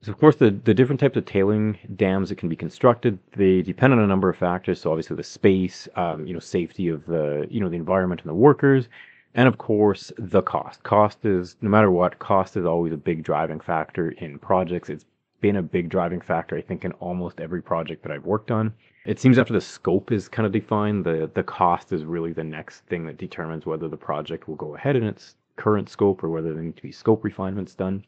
So 0.03 0.13
of 0.13 0.19
course, 0.19 0.37
the, 0.37 0.51
the 0.51 0.75
different 0.75 1.01
types 1.01 1.17
of 1.17 1.25
tailing 1.25 1.79
dams 1.97 2.29
that 2.29 2.39
can 2.39 2.49
be 2.49 2.57
constructed, 2.57 3.19
they 3.37 3.63
depend 3.63 3.93
on 3.93 3.99
a 3.99 4.07
number 4.07 4.29
of 4.29 4.37
factors. 4.37 4.81
So 4.81 4.91
obviously 4.91 5.17
the 5.17 5.25
space, 5.25 5.89
um, 5.97 6.27
you 6.27 6.35
know, 6.35 6.39
safety 6.39 6.89
of 6.89 7.05
the, 7.07 7.47
you 7.51 7.61
know, 7.61 7.69
the 7.69 7.77
environment 7.77 8.21
and 8.21 8.31
the 8.31 8.35
workers, 8.35 8.89
and 9.35 9.49
of 9.49 9.59
course 9.59 10.13
the 10.19 10.43
cost. 10.43 10.83
Cost 10.83 11.25
is, 11.25 11.57
no 11.61 11.71
matter 11.71 11.91
what, 11.91 12.19
cost 12.19 12.57
is 12.57 12.67
always 12.67 12.93
a 12.93 12.97
big 12.97 13.25
driving 13.25 13.59
factor 13.59 14.11
in 14.11 14.39
projects. 14.39 14.91
It's 14.91 15.07
been 15.41 15.57
a 15.57 15.63
big 15.63 15.89
driving 15.89 16.21
factor, 16.21 16.57
I 16.57 16.63
think, 16.63 16.85
in 16.85 16.93
almost 16.93 17.41
every 17.41 17.63
project 17.63 18.03
that 18.03 18.13
I've 18.13 18.25
worked 18.25 18.51
on. 18.51 18.73
It 19.07 19.19
seems 19.21 19.39
after 19.39 19.53
the 19.53 19.61
scope 19.61 20.13
is 20.13 20.29
kind 20.29 20.47
of 20.47 20.53
defined, 20.53 21.05
the, 21.05 21.31
the 21.35 21.43
cost 21.43 21.93
is 21.93 22.05
really 22.05 22.33
the 22.33 22.45
next 22.45 22.81
thing 22.87 23.07
that 23.07 23.19
determines 23.19 23.67
whether 23.67 23.89
the 23.89 23.97
project 23.97 24.49
will 24.49 24.57
go 24.57 24.77
ahead 24.77 24.97
in 24.97 25.05
its 25.05 25.37
current 25.57 25.89
scope 25.89 26.23
or 26.23 26.29
whether 26.29 26.53
there 26.53 26.63
need 26.63 26.77
to 26.77 26.83
be 26.83 26.93
scope 26.93 27.25
refinements 27.25 27.75
done. 27.75 28.05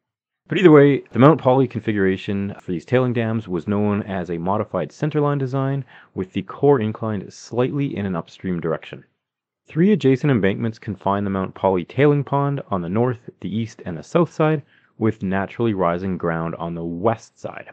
But 0.48 0.56
either 0.56 0.70
way, 0.70 1.02
the 1.12 1.18
Mount 1.18 1.42
Polley 1.42 1.68
configuration 1.68 2.54
for 2.62 2.72
these 2.72 2.86
tailing 2.86 3.12
dams 3.12 3.46
was 3.46 3.68
known 3.68 4.02
as 4.04 4.30
a 4.30 4.38
modified 4.38 4.88
centerline 4.88 5.38
design 5.38 5.84
with 6.14 6.32
the 6.32 6.40
core 6.40 6.80
inclined 6.80 7.30
slightly 7.30 7.94
in 7.94 8.06
an 8.06 8.16
upstream 8.16 8.58
direction. 8.58 9.04
Three 9.66 9.92
adjacent 9.92 10.30
embankments 10.30 10.78
confine 10.78 11.24
the 11.24 11.30
Mount 11.30 11.54
Polley 11.54 11.84
tailing 11.84 12.24
pond 12.24 12.62
on 12.70 12.80
the 12.80 12.88
north, 12.88 13.28
the 13.40 13.54
east, 13.54 13.82
and 13.84 13.98
the 13.98 14.02
south 14.02 14.32
side, 14.32 14.62
with 14.96 15.22
naturally 15.22 15.74
rising 15.74 16.16
ground 16.16 16.54
on 16.54 16.74
the 16.74 16.82
west 16.82 17.38
side. 17.38 17.68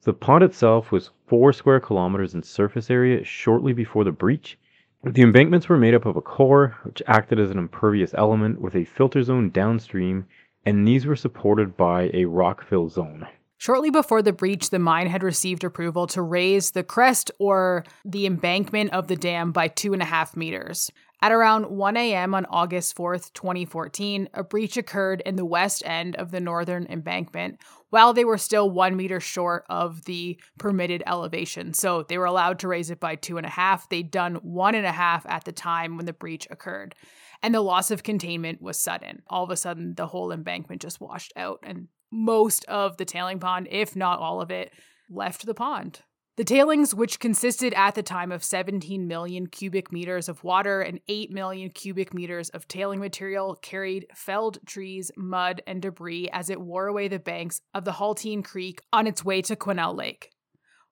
The 0.00 0.14
pond 0.14 0.44
itself 0.44 0.92
was 0.92 1.10
4 1.26 1.52
square 1.52 1.78
kilometers 1.78 2.34
in 2.34 2.42
surface 2.42 2.90
area 2.90 3.22
shortly 3.22 3.74
before 3.74 4.04
the 4.04 4.12
breach. 4.12 4.58
The 5.04 5.22
embankments 5.22 5.68
were 5.68 5.76
made 5.76 5.92
up 5.92 6.06
of 6.06 6.16
a 6.16 6.22
core, 6.22 6.78
which 6.84 7.02
acted 7.06 7.38
as 7.38 7.50
an 7.50 7.58
impervious 7.58 8.14
element, 8.14 8.62
with 8.62 8.76
a 8.76 8.84
filter 8.86 9.22
zone 9.22 9.50
downstream 9.50 10.24
and 10.64 10.86
these 10.86 11.06
were 11.06 11.16
supported 11.16 11.76
by 11.76 12.10
a 12.14 12.24
rockfill 12.24 12.88
zone. 12.88 13.26
Shortly 13.62 13.90
before 13.90 14.22
the 14.22 14.32
breach, 14.32 14.70
the 14.70 14.80
mine 14.80 15.06
had 15.06 15.22
received 15.22 15.62
approval 15.62 16.08
to 16.08 16.22
raise 16.22 16.72
the 16.72 16.82
crest 16.82 17.30
or 17.38 17.84
the 18.04 18.26
embankment 18.26 18.92
of 18.92 19.06
the 19.06 19.14
dam 19.14 19.52
by 19.52 19.68
two 19.68 19.92
and 19.92 20.02
a 20.02 20.06
half 20.06 20.36
meters. 20.36 20.90
At 21.20 21.30
around 21.30 21.66
1 21.66 21.96
a.m. 21.96 22.34
on 22.34 22.44
August 22.46 22.96
4th, 22.96 23.32
2014, 23.34 24.28
a 24.34 24.42
breach 24.42 24.76
occurred 24.76 25.22
in 25.24 25.36
the 25.36 25.44
west 25.44 25.84
end 25.86 26.16
of 26.16 26.32
the 26.32 26.40
northern 26.40 26.88
embankment 26.90 27.60
while 27.90 28.12
they 28.12 28.24
were 28.24 28.38
still 28.38 28.68
one 28.68 28.96
meter 28.96 29.20
short 29.20 29.64
of 29.70 30.06
the 30.06 30.40
permitted 30.58 31.04
elevation. 31.06 31.72
So 31.72 32.02
they 32.02 32.18
were 32.18 32.24
allowed 32.24 32.58
to 32.58 32.68
raise 32.68 32.90
it 32.90 32.98
by 32.98 33.14
two 33.14 33.36
and 33.36 33.46
a 33.46 33.50
half. 33.50 33.88
They'd 33.88 34.10
done 34.10 34.34
one 34.42 34.74
and 34.74 34.86
a 34.86 34.90
half 34.90 35.24
at 35.26 35.44
the 35.44 35.52
time 35.52 35.96
when 35.96 36.06
the 36.06 36.12
breach 36.12 36.48
occurred 36.50 36.96
and 37.42 37.54
the 37.54 37.60
loss 37.60 37.90
of 37.90 38.02
containment 38.02 38.62
was 38.62 38.78
sudden. 38.78 39.22
All 39.26 39.44
of 39.44 39.50
a 39.50 39.56
sudden, 39.56 39.94
the 39.94 40.06
whole 40.06 40.32
embankment 40.32 40.82
just 40.82 41.00
washed 41.00 41.32
out, 41.36 41.60
and 41.62 41.88
most 42.10 42.64
of 42.66 42.96
the 42.96 43.04
tailing 43.04 43.40
pond, 43.40 43.68
if 43.70 43.96
not 43.96 44.20
all 44.20 44.40
of 44.40 44.50
it, 44.50 44.72
left 45.10 45.46
the 45.46 45.54
pond. 45.54 46.00
The 46.36 46.44
tailings, 46.44 46.94
which 46.94 47.20
consisted 47.20 47.74
at 47.74 47.94
the 47.94 48.02
time 48.02 48.32
of 48.32 48.42
17 48.42 49.06
million 49.06 49.48
cubic 49.48 49.92
meters 49.92 50.30
of 50.30 50.42
water 50.42 50.80
and 50.80 50.98
8 51.06 51.30
million 51.30 51.68
cubic 51.68 52.14
meters 52.14 52.48
of 52.50 52.66
tailing 52.66 53.00
material, 53.00 53.54
carried 53.60 54.06
felled 54.14 54.58
trees, 54.64 55.10
mud, 55.14 55.60
and 55.66 55.82
debris 55.82 56.30
as 56.32 56.48
it 56.48 56.60
wore 56.60 56.86
away 56.86 57.08
the 57.08 57.18
banks 57.18 57.60
of 57.74 57.84
the 57.84 57.92
Hazeltine 57.92 58.42
Creek 58.42 58.80
on 58.94 59.06
its 59.06 59.22
way 59.22 59.42
to 59.42 59.56
Quesnel 59.56 59.94
Lake. 59.94 60.30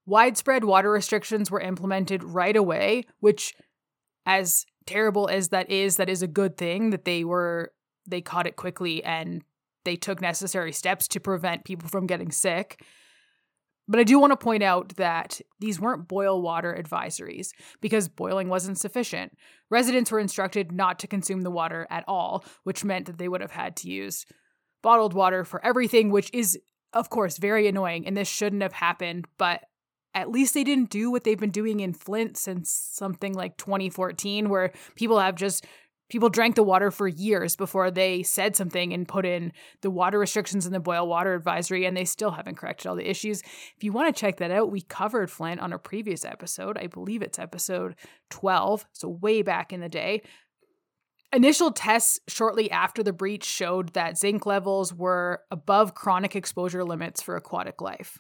Widespread 0.05 0.65
water 0.65 0.91
restrictions 0.91 1.51
were 1.51 1.61
implemented 1.61 2.23
right 2.23 2.57
away, 2.57 3.05
which, 3.21 3.55
as 4.27 4.67
terrible 4.91 5.29
as 5.29 5.49
that 5.51 5.71
is, 5.71 5.97
that 5.97 6.09
is 6.09 6.23
a 6.23 6.27
good 6.27 6.57
thing 6.57 6.91
that 6.91 7.05
they 7.05 7.25
were 7.25 7.73
they 8.07 8.21
caught 8.21 8.47
it 8.47 8.57
quickly 8.57 9.05
and 9.05 9.45
they 9.85 9.95
took 9.95 10.21
necessary 10.21 10.73
steps 10.73 11.07
to 11.09 11.21
prevent 11.21 11.65
people 11.65 11.89
from 11.89 12.07
getting 12.07 12.33
sick. 12.33 12.83
But 13.87 14.01
I 14.01 14.05
do 14.05 14.19
want 14.19 14.33
to 14.33 14.37
point 14.37 14.63
out 14.63 14.97
that 14.97 15.41
these 15.59 15.81
weren't 15.81 16.09
boil 16.09 16.43
water 16.43 16.77
advisories 16.81 17.49
because 17.81 18.09
boiling 18.09 18.49
wasn't 18.49 18.79
sufficient. 18.79 19.33
Residents 19.69 20.11
were 20.11 20.21
instructed 20.21 20.73
not 20.73 20.99
to 21.01 21.07
consume 21.07 21.43
the 21.43 21.51
water 21.51 21.87
at 21.91 22.05
all, 22.07 22.45
which 22.65 22.85
meant 22.85 23.07
that 23.07 23.19
they 23.19 23.29
would 23.29 23.41
have 23.41 23.51
had 23.51 23.77
to 23.77 23.91
use 23.91 24.27
bottled 24.83 25.15
water 25.15 25.45
for 25.45 25.65
everything, 25.65 26.11
which 26.11 26.31
is, 26.33 26.59
of 26.93 27.11
course, 27.11 27.37
very 27.37 27.67
annoying. 27.67 28.07
And 28.07 28.17
this 28.17 28.29
shouldn't 28.29 28.63
have 28.63 28.73
happened. 28.73 29.27
But 29.39 29.63
at 30.15 30.31
least 30.31 30.55
they 30.55 30.65
didn't 30.65 30.91
do 30.91 31.11
what 31.11 31.25
they've 31.25 31.39
been 31.39 31.51
doing 31.51 31.81
in 31.81 31.93
Flint 31.93 32.37
since 32.37 32.71
something 32.71 33.35
like 33.35 33.57
2014, 33.57 34.49
where 34.49 34.73
people 34.95 35.19
have 35.19 35.37
just 35.37 35.67
people 36.09 36.29
drank 36.29 36.57
the 36.57 36.63
water 36.63 36.91
for 36.91 37.07
years 37.07 37.57
before 37.57 37.91
they 37.91 38.23
said 38.23 38.57
something 38.57 38.93
and 38.93 39.07
put 39.09 39.25
in 39.25 39.53
the 39.81 39.91
water 39.91 40.19
restrictions 40.19 40.67
and 40.67 40.75
the 40.75 40.81
boil 40.81 41.07
water 41.07 41.35
advisory, 41.35 41.87
and 41.87 41.97
they 41.97 42.05
still 42.05 42.33
haven't 42.33 42.57
corrected 42.57 42.89
all 42.89 42.97
the 42.97 43.09
issues. 43.09 43.41
If 43.77 43.85
you 43.85 43.93
want 43.93 44.15
to 44.15 44.21
check 44.21 44.39
that 44.39 44.51
out, 44.51 44.73
we 44.73 44.83
covered 44.83 45.31
Flint 45.31 45.61
on 45.61 45.73
a 45.73 45.79
previous 45.79 46.25
episode. 46.25 46.77
I 46.77 46.89
believe 46.89 47.23
it's 47.23 47.39
episode 47.39 47.95
12, 48.31 48.85
so 48.93 49.09
way 49.09 49.43
back 49.43 49.73
in 49.73 49.81
the 49.81 49.89
day. 49.89 50.23
Initial 51.33 51.71
tests 51.71 52.19
shortly 52.27 52.69
after 52.73 53.05
the 53.05 53.13
breach 53.13 53.45
showed 53.45 53.93
that 53.93 54.19
zinc 54.19 54.47
levels 54.47 54.93
were 54.93 55.43
above 55.53 55.95
chronic 55.95 56.35
exposure 56.35 56.83
limits 56.83 57.23
for 57.23 57.37
aquatic 57.37 57.81
life. 57.81 58.19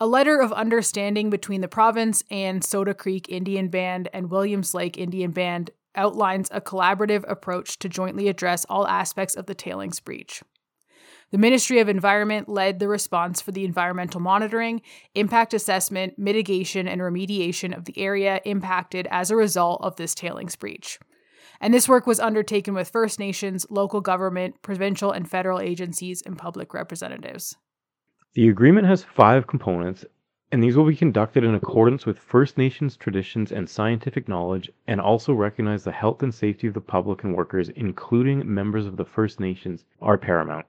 A 0.00 0.06
letter 0.06 0.40
of 0.40 0.52
understanding 0.52 1.30
between 1.30 1.60
the 1.60 1.68
province 1.68 2.24
and 2.30 2.64
Soda 2.64 2.94
Creek 2.94 3.28
Indian 3.28 3.68
Band 3.68 4.08
and 4.12 4.30
Williams 4.30 4.74
Lake 4.74 4.98
Indian 4.98 5.30
Band 5.30 5.70
outlines 5.94 6.48
a 6.50 6.60
collaborative 6.60 7.24
approach 7.28 7.78
to 7.78 7.88
jointly 7.88 8.28
address 8.28 8.64
all 8.68 8.86
aspects 8.88 9.36
of 9.36 9.46
the 9.46 9.54
tailings 9.54 10.00
breach. 10.00 10.42
The 11.30 11.38
Ministry 11.38 11.78
of 11.78 11.88
Environment 11.88 12.48
led 12.48 12.78
the 12.78 12.88
response 12.88 13.40
for 13.40 13.52
the 13.52 13.64
environmental 13.64 14.20
monitoring, 14.20 14.82
impact 15.14 15.54
assessment, 15.54 16.18
mitigation, 16.18 16.86
and 16.86 17.00
remediation 17.00 17.74
of 17.74 17.86
the 17.86 17.98
area 17.98 18.40
impacted 18.44 19.08
as 19.10 19.30
a 19.30 19.36
result 19.36 19.80
of 19.82 19.96
this 19.96 20.14
tailings 20.14 20.56
breach. 20.56 20.98
And 21.58 21.72
this 21.72 21.88
work 21.88 22.06
was 22.06 22.20
undertaken 22.20 22.74
with 22.74 22.90
First 22.90 23.18
Nations, 23.18 23.64
local 23.70 24.00
government, 24.00 24.60
provincial 24.62 25.12
and 25.12 25.30
federal 25.30 25.60
agencies, 25.60 26.22
and 26.26 26.36
public 26.36 26.74
representatives. 26.74 27.56
The 28.34 28.48
agreement 28.48 28.86
has 28.86 29.04
five 29.04 29.46
components, 29.46 30.06
and 30.50 30.62
these 30.62 30.74
will 30.74 30.86
be 30.86 30.96
conducted 30.96 31.44
in 31.44 31.54
accordance 31.54 32.06
with 32.06 32.18
First 32.18 32.56
Nations 32.56 32.96
traditions 32.96 33.52
and 33.52 33.68
scientific 33.68 34.26
knowledge, 34.26 34.70
and 34.86 35.02
also 35.02 35.34
recognize 35.34 35.84
the 35.84 35.92
health 35.92 36.22
and 36.22 36.32
safety 36.32 36.66
of 36.66 36.72
the 36.72 36.80
public 36.80 37.24
and 37.24 37.34
workers, 37.34 37.68
including 37.68 38.54
members 38.54 38.86
of 38.86 38.96
the 38.96 39.04
First 39.04 39.38
Nations, 39.38 39.84
are 40.00 40.16
paramount. 40.16 40.64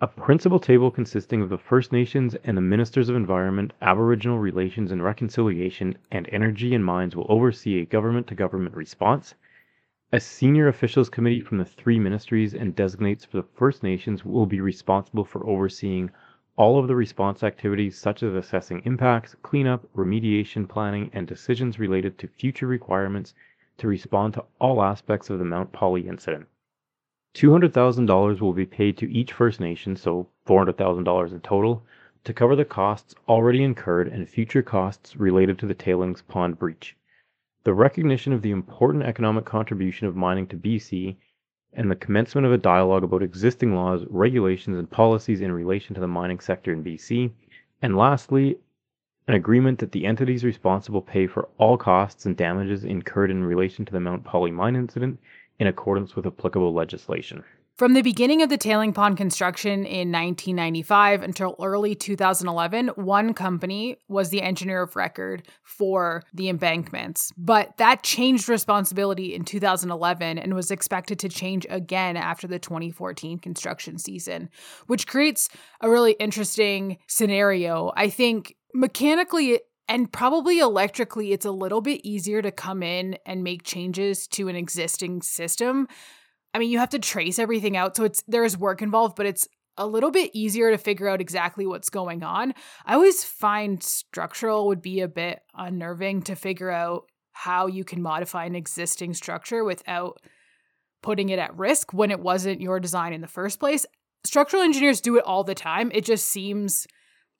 A 0.00 0.08
principal 0.08 0.58
table 0.58 0.90
consisting 0.90 1.40
of 1.40 1.50
the 1.50 1.56
First 1.56 1.92
Nations 1.92 2.34
and 2.42 2.56
the 2.56 2.62
Ministers 2.62 3.08
of 3.08 3.14
Environment, 3.14 3.72
Aboriginal 3.80 4.40
Relations 4.40 4.90
and 4.90 5.04
Reconciliation, 5.04 5.96
and 6.10 6.28
Energy 6.32 6.74
and 6.74 6.84
Mines 6.84 7.14
will 7.14 7.26
oversee 7.28 7.80
a 7.80 7.86
government 7.86 8.26
to 8.26 8.34
government 8.34 8.74
response. 8.74 9.36
A 10.12 10.18
senior 10.18 10.66
officials 10.66 11.10
committee 11.10 11.40
from 11.40 11.58
the 11.58 11.64
three 11.64 12.00
ministries 12.00 12.54
and 12.54 12.74
designates 12.74 13.24
for 13.24 13.36
the 13.36 13.48
First 13.54 13.84
Nations 13.84 14.24
will 14.24 14.46
be 14.46 14.60
responsible 14.60 15.24
for 15.24 15.46
overseeing 15.46 16.10
all 16.56 16.78
of 16.78 16.88
the 16.88 16.96
response 16.96 17.42
activities 17.42 17.98
such 17.98 18.22
as 18.22 18.34
assessing 18.34 18.80
impacts, 18.84 19.36
cleanup, 19.42 19.86
remediation 19.94 20.66
planning, 20.66 21.10
and 21.12 21.26
decisions 21.26 21.78
related 21.78 22.18
to 22.18 22.26
future 22.26 22.66
requirements 22.66 23.34
to 23.76 23.86
respond 23.86 24.32
to 24.32 24.44
all 24.58 24.82
aspects 24.82 25.28
of 25.28 25.38
the 25.38 25.44
Mount 25.44 25.70
Polley 25.72 26.08
incident. 26.08 26.46
$200,000 27.34 28.40
will 28.40 28.54
be 28.54 28.64
paid 28.64 28.96
to 28.96 29.12
each 29.12 29.34
First 29.34 29.60
Nation, 29.60 29.94
so 29.94 30.28
$400,000 30.46 31.32
in 31.32 31.40
total, 31.40 31.84
to 32.24 32.32
cover 32.32 32.56
the 32.56 32.64
costs 32.64 33.14
already 33.28 33.62
incurred 33.62 34.08
and 34.08 34.26
future 34.26 34.62
costs 34.62 35.14
related 35.16 35.58
to 35.58 35.66
the 35.66 35.74
tailings 35.74 36.22
pond 36.22 36.58
breach. 36.58 36.96
The 37.64 37.74
recognition 37.74 38.32
of 38.32 38.40
the 38.40 38.50
important 38.50 39.04
economic 39.04 39.44
contribution 39.44 40.06
of 40.06 40.16
mining 40.16 40.46
to 40.46 40.56
BC 40.56 41.16
and 41.76 41.90
the 41.90 41.96
commencement 41.96 42.46
of 42.46 42.52
a 42.52 42.58
dialogue 42.58 43.04
about 43.04 43.22
existing 43.22 43.74
laws, 43.74 44.04
regulations, 44.08 44.78
and 44.78 44.90
policies 44.90 45.42
in 45.42 45.52
relation 45.52 45.94
to 45.94 46.00
the 46.00 46.08
mining 46.08 46.40
sector 46.40 46.72
in 46.72 46.82
BC. 46.82 47.30
And 47.82 47.96
lastly, 47.96 48.58
an 49.28 49.34
agreement 49.34 49.78
that 49.80 49.92
the 49.92 50.06
entities 50.06 50.42
responsible 50.42 51.02
pay 51.02 51.26
for 51.26 51.48
all 51.58 51.76
costs 51.76 52.24
and 52.26 52.36
damages 52.36 52.84
incurred 52.84 53.30
in 53.30 53.44
relation 53.44 53.84
to 53.84 53.92
the 53.92 54.00
Mount 54.00 54.24
Polley 54.24 54.50
mine 54.50 54.74
incident 54.74 55.20
in 55.58 55.66
accordance 55.66 56.16
with 56.16 56.26
applicable 56.26 56.72
legislation. 56.72 57.44
From 57.76 57.92
the 57.92 58.00
beginning 58.00 58.40
of 58.40 58.48
the 58.48 58.56
tailing 58.56 58.94
pond 58.94 59.18
construction 59.18 59.84
in 59.84 60.10
1995 60.10 61.22
until 61.22 61.56
early 61.62 61.94
2011, 61.94 62.88
one 62.96 63.34
company 63.34 63.98
was 64.08 64.30
the 64.30 64.40
engineer 64.40 64.80
of 64.80 64.96
record 64.96 65.46
for 65.62 66.22
the 66.32 66.48
embankments. 66.48 67.34
But 67.36 67.76
that 67.76 68.02
changed 68.02 68.48
responsibility 68.48 69.34
in 69.34 69.44
2011 69.44 70.38
and 70.38 70.54
was 70.54 70.70
expected 70.70 71.18
to 71.18 71.28
change 71.28 71.66
again 71.68 72.16
after 72.16 72.46
the 72.46 72.58
2014 72.58 73.40
construction 73.40 73.98
season, 73.98 74.48
which 74.86 75.06
creates 75.06 75.50
a 75.82 75.90
really 75.90 76.12
interesting 76.12 76.96
scenario. 77.06 77.92
I 77.94 78.08
think 78.08 78.56
mechanically 78.72 79.60
and 79.86 80.10
probably 80.10 80.60
electrically, 80.60 81.32
it's 81.32 81.46
a 81.46 81.50
little 81.52 81.82
bit 81.82 82.00
easier 82.04 82.40
to 82.40 82.50
come 82.50 82.82
in 82.82 83.18
and 83.26 83.44
make 83.44 83.64
changes 83.64 84.26
to 84.28 84.48
an 84.48 84.56
existing 84.56 85.20
system. 85.20 85.88
I 86.56 86.58
mean, 86.58 86.70
you 86.70 86.78
have 86.78 86.88
to 86.90 86.98
trace 86.98 87.38
everything 87.38 87.76
out, 87.76 87.94
so 87.94 88.04
it's 88.04 88.22
there 88.26 88.42
is 88.42 88.56
work 88.56 88.80
involved, 88.80 89.14
but 89.14 89.26
it's 89.26 89.46
a 89.76 89.86
little 89.86 90.10
bit 90.10 90.30
easier 90.32 90.70
to 90.70 90.78
figure 90.78 91.06
out 91.06 91.20
exactly 91.20 91.66
what's 91.66 91.90
going 91.90 92.22
on. 92.22 92.54
I 92.86 92.94
always 92.94 93.22
find 93.22 93.82
structural 93.82 94.66
would 94.68 94.80
be 94.80 95.00
a 95.00 95.06
bit 95.06 95.40
unnerving 95.54 96.22
to 96.22 96.34
figure 96.34 96.70
out 96.70 97.10
how 97.32 97.66
you 97.66 97.84
can 97.84 98.00
modify 98.00 98.46
an 98.46 98.54
existing 98.54 99.12
structure 99.12 99.64
without 99.64 100.18
putting 101.02 101.28
it 101.28 101.38
at 101.38 101.54
risk 101.58 101.92
when 101.92 102.10
it 102.10 102.20
wasn't 102.20 102.62
your 102.62 102.80
design 102.80 103.12
in 103.12 103.20
the 103.20 103.28
first 103.28 103.60
place. 103.60 103.84
Structural 104.24 104.62
engineers 104.62 105.02
do 105.02 105.18
it 105.18 105.24
all 105.26 105.44
the 105.44 105.54
time. 105.54 105.90
It 105.92 106.06
just 106.06 106.26
seems 106.26 106.86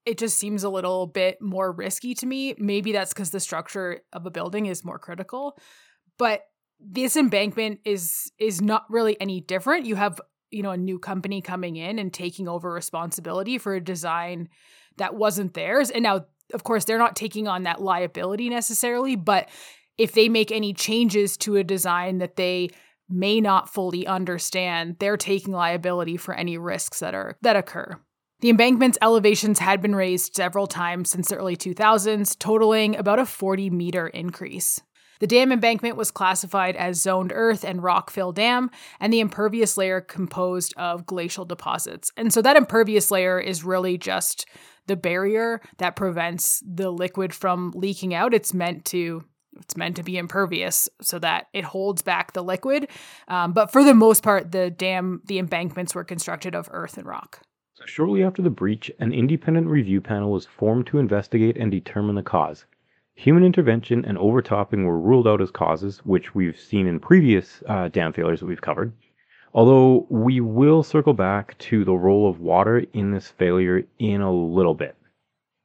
it 0.05 0.19
just 0.19 0.37
seems 0.37 0.63
a 0.63 0.69
little 0.69 1.07
bit 1.07 1.41
more 1.41 1.73
risky 1.73 2.13
to 2.17 2.27
me. 2.27 2.55
Maybe 2.59 2.93
that's 2.93 3.15
because 3.15 3.31
the 3.31 3.41
structure 3.41 4.03
of 4.13 4.27
a 4.27 4.31
building 4.31 4.67
is 4.67 4.85
more 4.85 4.99
critical. 4.99 5.57
But 6.19 6.43
this 6.81 7.17
embankment 7.17 7.81
is 7.85 8.31
is 8.39 8.61
not 8.61 8.85
really 8.91 9.21
any 9.21 9.41
different. 9.41 9.87
You 9.87 9.97
have, 9.97 10.21
you 10.51 10.63
know, 10.63 10.71
a 10.71 10.77
new 10.77 10.99
company 10.99 11.41
coming 11.41 11.77
in 11.77 11.99
and 11.99 12.13
taking 12.13 12.49
over 12.49 12.73
responsibility 12.73 13.59
for 13.59 13.75
a 13.75 13.81
design 13.81 14.49
that 14.99 15.15
wasn't 15.15 15.55
theirs. 15.55 15.91
And 15.91 16.03
now, 16.03 16.27
of 16.55 16.65
course, 16.65 16.85
they're 16.85 16.99
not 16.99 17.17
taking 17.17 17.49
on 17.49 17.65
that 17.65 17.81
liability 17.81 18.49
necessarily, 18.49 19.17
but 19.17 19.49
if 19.99 20.13
they 20.13 20.29
make 20.29 20.53
any 20.53 20.73
changes 20.75 21.37
to 21.39 21.57
a 21.57 21.65
design 21.65 22.19
that 22.19 22.37
they 22.37 22.71
may 23.09 23.41
not 23.41 23.73
fully 23.73 24.07
understand, 24.07 24.97
they're 24.99 25.17
taking 25.17 25.55
liability 25.55 26.17
for 26.17 26.35
any 26.35 26.59
risks 26.59 27.01
that 27.01 27.15
are 27.15 27.37
that 27.43 27.57
occur. 27.57 27.99
The 28.41 28.51
embankment's 28.51 28.99
elevations 29.01 29.61
had 29.61 29.81
been 29.81 29.95
raised 29.95 30.37
several 30.37 30.67
times 30.67 31.09
since 31.09 31.31
the 31.31 31.37
early 31.37 31.57
2000s, 31.57 32.39
totaling 32.39 32.95
about 32.95 33.19
a 33.19 33.25
40 33.25 33.71
meter 33.71 34.09
increase. 34.09 34.83
The 35.21 35.27
dam 35.27 35.53
embankment 35.53 35.97
was 35.97 36.11
classified 36.11 36.77
as 36.77 37.01
zoned 37.01 37.33
earth 37.35 37.65
and 37.65 37.83
rock 37.83 38.11
fill 38.11 38.33
dam, 38.33 38.71
and 39.01 39.13
the 39.13 39.21
impervious 39.21 39.77
layer 39.77 40.01
composed 40.01 40.75
of 40.77 41.07
glacial 41.07 41.45
deposits. 41.45 42.11
And 42.17 42.33
so 42.33 42.43
that 42.43 42.57
impervious 42.57 43.11
layer 43.11 43.39
is 43.39 43.65
really 43.65 43.99
just 43.99 44.47
the 44.87 44.97
barrier 44.97 45.61
that 45.79 45.97
prevents 45.97 46.63
the 46.67 46.91
liquid 46.91 47.35
from 47.35 47.73
leaking 47.75 48.15
out. 48.15 48.35
It's 48.35 48.55
meant 48.55 48.85
to 48.87 49.25
it's 49.59 49.77
meant 49.77 49.97
to 49.97 50.03
be 50.03 50.19
impervious 50.19 50.89
so 51.01 51.19
that 51.19 51.47
it 51.55 51.65
holds 51.65 52.03
back 52.03 52.33
the 52.33 52.43
liquid. 52.43 52.89
Um, 53.29 53.53
but 53.53 53.73
for 53.73 53.83
the 53.83 53.95
most 53.95 54.23
part, 54.23 54.53
the 54.53 54.71
dam, 54.71 55.23
the 55.27 55.39
embankments 55.39 55.95
were 55.95 56.05
constructed 56.05 56.55
of 56.55 56.69
earth 56.73 56.99
and 56.99 57.07
rock. 57.07 57.41
So 57.75 57.85
shortly 57.87 58.23
after 58.23 58.43
the 58.43 58.51
breach, 58.51 58.91
an 59.01 59.13
independent 59.13 59.67
review 59.67 60.01
panel 60.01 60.31
was 60.31 60.47
formed 60.47 60.87
to 60.89 60.99
investigate 60.99 61.57
and 61.57 61.71
determine 61.71 62.15
the 62.15 62.23
cause. 62.23 62.65
Human 63.19 63.45
intervention 63.45 64.05
and 64.05 64.19
overtopping 64.19 64.85
were 64.85 65.01
ruled 65.01 65.27
out 65.27 65.41
as 65.41 65.51
causes, 65.51 66.05
which 66.05 66.35
we've 66.35 66.61
seen 66.61 66.87
in 66.87 67.01
previous 67.01 67.63
uh, 67.67 67.89
dam 67.89 68.13
failures 68.13 68.41
that 68.41 68.47
we've 68.47 68.61
covered. 68.61 68.93
Although 69.55 70.07
we 70.11 70.41
will 70.41 70.83
circle 70.83 71.15
back 71.15 71.57
to 71.59 71.83
the 71.83 71.95
role 71.95 72.29
of 72.29 72.41
water 72.41 72.85
in 72.93 73.13
this 73.13 73.31
failure 73.31 73.85
in 73.99 74.21
a 74.21 74.31
little 74.31 74.75
bit. 74.75 74.97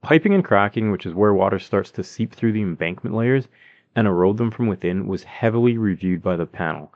Piping 0.02 0.34
and 0.34 0.46
cracking, 0.46 0.92
which 0.92 1.06
is 1.06 1.14
where 1.14 1.34
water 1.34 1.60
starts 1.60 1.92
to 1.92 2.06
seep 2.06 2.34
through 2.34 2.54
the 2.54 2.62
embankment 2.62 3.14
layers 3.14 3.50
and 3.98 4.08
erode 4.08 4.38
them 4.38 4.50
from 4.50 4.68
within, 4.68 5.06
was 5.06 5.26
heavily 5.26 5.78
reviewed 5.78 6.24
by 6.24 6.38
the 6.38 6.46
panel. 6.46 6.94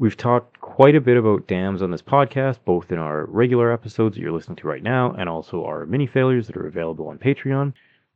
We've 0.00 0.16
talked 0.16 0.60
quite 0.60 0.96
a 0.96 1.00
bit 1.00 1.16
about 1.16 1.46
dams 1.46 1.80
on 1.80 1.92
this 1.92 2.02
podcast, 2.02 2.58
both 2.64 2.90
in 2.90 2.98
our 2.98 3.26
regular 3.26 3.70
episodes 3.70 4.16
that 4.16 4.20
you're 4.20 4.32
listening 4.32 4.56
to 4.56 4.66
right 4.66 4.82
now 4.82 5.12
and 5.12 5.28
also 5.28 5.64
our 5.64 5.86
mini 5.86 6.08
failures 6.08 6.48
that 6.48 6.56
are 6.56 6.66
available 6.66 7.06
on 7.06 7.18
Patreon. 7.18 7.72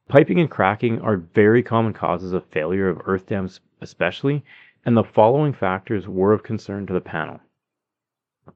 Piping 0.09 0.38
and 0.38 0.49
cracking 0.49 1.01
are 1.01 1.16
very 1.16 1.64
common 1.64 1.92
causes 1.92 2.33
of 2.33 2.45
failure 2.45 2.88
of 2.88 3.03
earth 3.07 3.27
dams, 3.27 3.61
especially, 3.81 4.45
and 4.85 4.97
the 4.97 5.03
following 5.03 5.53
factors 5.53 6.07
were 6.07 6.33
of 6.33 6.45
concern 6.45 6.87
to 6.87 6.92
the 6.92 7.01
panel. 7.01 7.40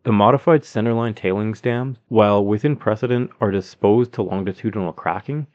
The 0.04 0.12
modified 0.12 0.62
centerline 0.62 1.16
tailings 1.16 1.60
dams, 1.60 1.98
while 2.08 2.44
within 2.44 2.76
precedent, 2.76 3.32
are 3.40 3.50
disposed 3.50 4.12
to 4.12 4.22
longitudinal 4.22 4.92
cracking. 4.92 5.48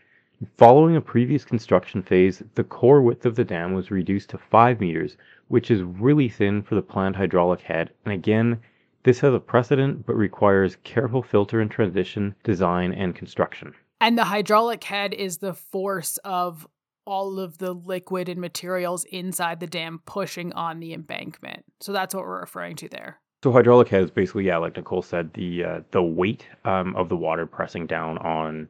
Following 0.58 0.98
a 0.98 1.02
previous 1.02 1.46
construction 1.46 2.02
phase, 2.02 2.44
the 2.56 2.66
core 2.66 3.02
width 3.02 3.26
of 3.26 3.36
the 3.36 3.46
dam 3.46 3.74
was 3.74 3.90
reduced 3.90 4.30
to 4.32 4.38
5 4.38 4.82
meters, 4.82 5.16
which 5.48 5.72
is 5.72 5.82
really 5.82 6.28
thin 6.28 6.62
for 6.62 6.76
the 6.76 6.82
planned 6.82 7.16
hydraulic 7.16 7.62
head. 7.62 7.92
And 8.04 8.14
again, 8.14 8.60
this 9.04 9.22
has 9.22 9.34
a 9.34 9.40
precedent 9.40 10.06
but 10.06 10.18
requires 10.18 10.76
careful 10.84 11.24
filter 11.24 11.62
and 11.62 11.72
transition 11.72 12.36
design 12.44 12.92
and 12.92 13.16
construction. 13.16 13.74
And 14.06 14.20
the 14.20 14.24
hydraulic 14.24 14.84
head 14.84 15.16
is 15.16 15.40
the 15.40 15.56
force 15.56 16.18
of 16.18 16.68
all 17.06 17.40
of 17.40 17.58
the 17.58 17.74
liquid 17.74 18.30
and 18.30 18.40
materials 18.40 19.04
inside 19.06 19.60
the 19.60 19.66
dam 19.66 20.00
pushing 20.06 20.54
on 20.54 20.80
the 20.80 20.94
embankment. 20.94 21.66
So 21.80 21.92
that's 21.92 22.14
what 22.14 22.24
we're 22.24 22.40
referring 22.40 22.76
to 22.76 22.88
there. 22.88 23.20
So 23.44 23.52
hydraulic 23.52 23.88
head 23.88 24.04
is 24.04 24.12
basically, 24.12 24.46
yeah, 24.46 24.58
like 24.58 24.78
Nicole 24.78 25.02
said, 25.02 25.34
the 25.34 25.64
uh, 25.64 25.80
the 25.90 26.04
weight 26.04 26.46
um, 26.66 26.96
of 26.96 27.10
the 27.10 27.18
water 27.18 27.48
pressing 27.48 27.88
down 27.88 28.20
on 28.20 28.70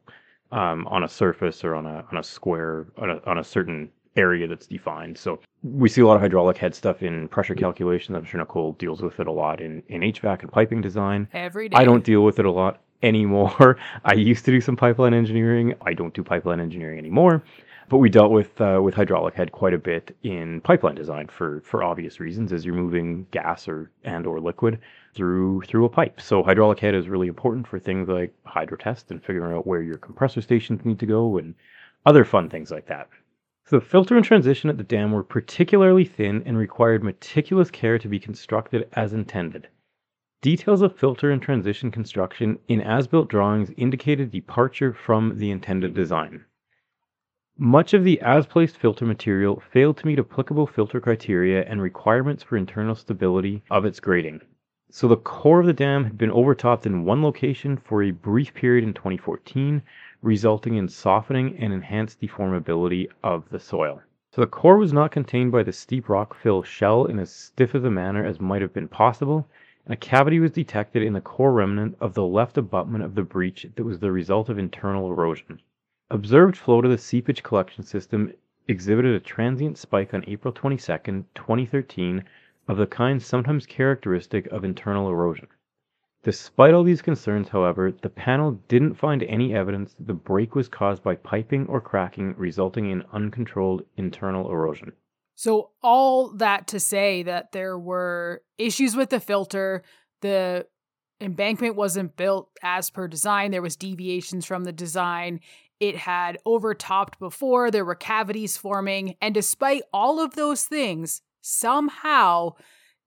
um, 0.54 0.88
on 0.88 1.04
a 1.04 1.10
surface 1.10 1.66
or 1.66 1.76
on 1.76 1.86
a 1.86 2.06
on 2.14 2.18
a 2.18 2.24
square 2.24 2.88
on 2.98 3.10
a, 3.10 3.20
on 3.26 3.38
a 3.38 3.44
certain 3.44 3.90
area 4.16 4.48
that's 4.48 4.68
defined. 4.68 5.18
So 5.18 5.42
we 5.64 5.90
see 5.90 6.00
a 6.00 6.08
lot 6.08 6.16
of 6.16 6.22
hydraulic 6.22 6.56
head 6.56 6.74
stuff 6.74 7.04
in 7.04 7.28
pressure 7.28 7.56
calculations. 7.56 8.16
I'm 8.16 8.24
sure 8.24 8.40
Nicole 8.40 8.72
deals 8.72 9.02
with 9.02 9.20
it 9.20 9.28
a 9.28 9.32
lot 9.34 9.60
in, 9.60 9.84
in 9.90 10.00
HVAC 10.00 10.44
and 10.44 10.52
piping 10.52 10.80
design. 10.80 11.28
Every 11.34 11.68
day. 11.68 11.76
I 11.76 11.84
don't 11.84 12.06
deal 12.06 12.24
with 12.24 12.40
it 12.40 12.46
a 12.46 12.52
lot 12.52 12.85
anymore. 13.04 13.78
I 14.06 14.14
used 14.14 14.46
to 14.46 14.52
do 14.52 14.62
some 14.62 14.76
pipeline 14.76 15.14
engineering. 15.14 15.76
I 15.82 15.94
don't 15.94 16.14
do 16.14 16.24
pipeline 16.24 16.60
engineering 16.60 16.98
anymore. 16.98 17.44
But 17.88 17.98
we 18.00 18.10
dealt 18.10 18.32
with 18.32 18.60
uh, 18.60 18.80
with 18.84 18.96
hydraulic 18.96 19.36
head 19.36 19.52
quite 19.52 19.74
a 19.74 19.78
bit 19.78 20.16
in 20.24 20.60
pipeline 20.62 20.96
design 20.96 21.28
for 21.28 21.62
for 21.62 21.84
obvious 21.84 22.20
reasons, 22.20 22.52
as 22.52 22.66
you're 22.66 22.74
moving 22.74 23.28
gas 23.30 23.68
or 23.68 23.92
and 24.04 24.26
or 24.26 24.40
liquid 24.40 24.80
through 25.14 25.62
through 25.68 25.86
a 25.86 25.90
pipe. 25.90 26.20
So 26.20 26.42
hydraulic 26.42 26.80
head 26.80 26.96
is 26.96 27.08
really 27.08 27.28
important 27.28 27.68
for 27.68 27.78
things 27.78 28.10
like 28.10 28.34
hydro 28.44 28.78
test 28.78 29.12
and 29.12 29.24
figuring 29.24 29.56
out 29.56 29.68
where 29.68 29.84
your 29.84 29.98
compressor 29.98 30.42
stations 30.42 30.84
need 30.84 30.98
to 31.00 31.06
go 31.06 31.38
and 31.38 31.54
other 32.08 32.26
fun 32.26 32.50
things 32.50 32.72
like 32.72 32.88
that. 32.88 33.08
So 33.68 33.80
the 33.80 33.86
filter 33.86 34.16
and 34.16 34.26
transition 34.26 34.70
at 34.70 34.78
the 34.78 34.84
dam 34.84 35.12
were 35.12 35.24
particularly 35.24 36.06
thin 36.06 36.44
and 36.46 36.58
required 36.58 37.04
meticulous 37.04 37.72
care 37.72 37.98
to 37.98 38.08
be 38.08 38.20
constructed 38.20 38.88
as 38.94 39.14
intended. 39.14 39.68
Details 40.46 40.84
of 40.84 40.96
filter 40.96 41.32
and 41.32 41.42
transition 41.42 41.90
construction 41.90 42.60
in 42.68 42.80
as-built 42.80 43.28
drawings 43.28 43.72
indicated 43.78 44.30
departure 44.30 44.94
from 44.94 45.40
the 45.40 45.50
intended 45.50 45.96
design. 45.96 46.46
Much 47.58 47.96
of 47.96 48.04
the 48.04 48.22
as-placed 48.22 48.78
filter 48.78 49.08
material 49.08 49.60
failed 49.72 49.98
to 49.98 50.06
meet 50.06 50.20
applicable 50.20 50.68
filter 50.68 51.02
criteria 51.02 51.66
and 51.66 51.82
requirements 51.82 52.44
for 52.44 52.58
internal 52.58 52.94
stability 52.94 53.64
of 53.72 53.86
its 53.86 54.00
grading. 54.00 54.40
So 54.92 55.08
the 55.08 55.18
core 55.18 55.62
of 55.62 55.66
the 55.66 55.74
dam 55.74 56.04
had 56.04 56.16
been 56.16 56.30
overtopped 56.30 56.86
in 56.86 57.06
one 57.06 57.24
location 57.24 57.76
for 57.76 58.04
a 58.04 58.12
brief 58.12 58.54
period 58.54 58.84
in 58.84 58.94
2014 58.94 59.82
resulting 60.22 60.76
in 60.76 60.88
softening 60.88 61.58
and 61.58 61.74
enhanced 61.74 62.22
deformability 62.22 63.08
of 63.24 63.50
the 63.50 63.60
soil. 63.60 64.00
So 64.30 64.42
the 64.42 64.48
core 64.48 64.78
was 64.78 64.94
not 64.94 65.10
contained 65.10 65.52
by 65.52 65.64
the 65.64 65.74
steep 65.74 66.08
rock 66.08 66.36
fill 66.36 66.62
shell 66.62 67.06
in 67.06 67.18
as 67.18 67.34
stiff 67.34 67.74
of 67.74 67.84
a 67.84 67.90
manner 67.90 68.24
as 68.24 68.40
might 68.40 68.62
have 68.62 68.74
been 68.74 68.88
possible, 68.88 69.50
a 69.88 69.96
cavity 69.96 70.40
was 70.40 70.52
detected 70.52 71.04
in 71.04 71.14
the 71.14 71.22
core 71.22 71.54
remnant 71.54 71.96
of 72.00 72.16
the 72.16 72.26
left 72.26 72.58
abutment 72.58 73.04
of 73.04 73.14
the 73.14 73.22
breach 73.22 73.68
that 73.76 73.84
was 73.84 74.00
the 74.00 74.12
result 74.12 74.50
of 74.50 74.58
internal 74.58 75.12
erosion. 75.12 75.62
Observed 76.10 76.58
flow 76.58 76.82
to 76.82 76.90
the 76.90 76.98
seepage 76.98 77.44
collection 77.44 77.84
system 77.84 78.34
exhibited 78.68 79.14
a 79.14 79.20
transient 79.20 79.78
spike 79.78 80.12
on 80.12 80.24
April 80.26 80.52
22, 80.52 81.26
2013, 81.36 82.24
of 82.68 82.78
the 82.78 82.88
kind 82.88 83.22
sometimes 83.22 83.68
characteristic 83.68 84.48
of 84.48 84.64
internal 84.64 85.08
erosion. 85.08 85.48
Despite 86.24 86.74
all 86.74 86.84
these 86.84 87.04
concerns, 87.04 87.50
however, 87.50 87.92
the 87.92 88.10
panel 88.10 88.60
didn't 88.68 88.96
find 88.96 89.22
any 89.22 89.54
evidence 89.54 89.94
that 89.94 90.08
the 90.08 90.16
break 90.16 90.56
was 90.56 90.68
caused 90.68 91.04
by 91.04 91.16
piping 91.16 91.68
or 91.68 91.80
cracking, 91.80 92.34
resulting 92.38 92.90
in 92.90 93.04
uncontrolled 93.14 93.86
internal 93.98 94.50
erosion. 94.50 94.94
So, 95.36 95.72
all 95.84 96.30
that 96.38 96.68
to 96.68 96.80
say 96.80 97.24
that 97.24 97.52
there 97.52 97.78
were 97.78 98.42
issues 98.58 98.96
with 98.96 99.10
the 99.10 99.20
filter, 99.20 99.84
the 100.22 100.66
embankment 101.20 101.76
wasn't 101.76 102.16
built 102.16 102.50
as 102.64 102.90
per 102.90 103.08
design, 103.08 103.52
there 103.52 103.62
was 103.62 103.76
deviations 103.76 104.46
from 104.46 104.64
the 104.64 104.72
design. 104.72 105.42
It 105.80 105.98
had 105.98 106.38
overtopped 106.46 107.20
before, 107.20 107.70
there 107.70 107.84
were 107.84 107.96
cavities 107.96 108.56
forming, 108.56 109.16
and 109.22 109.34
despite 109.34 109.84
all 109.94 110.22
of 110.24 110.36
those 110.36 110.64
things, 110.64 111.22
somehow 111.42 112.54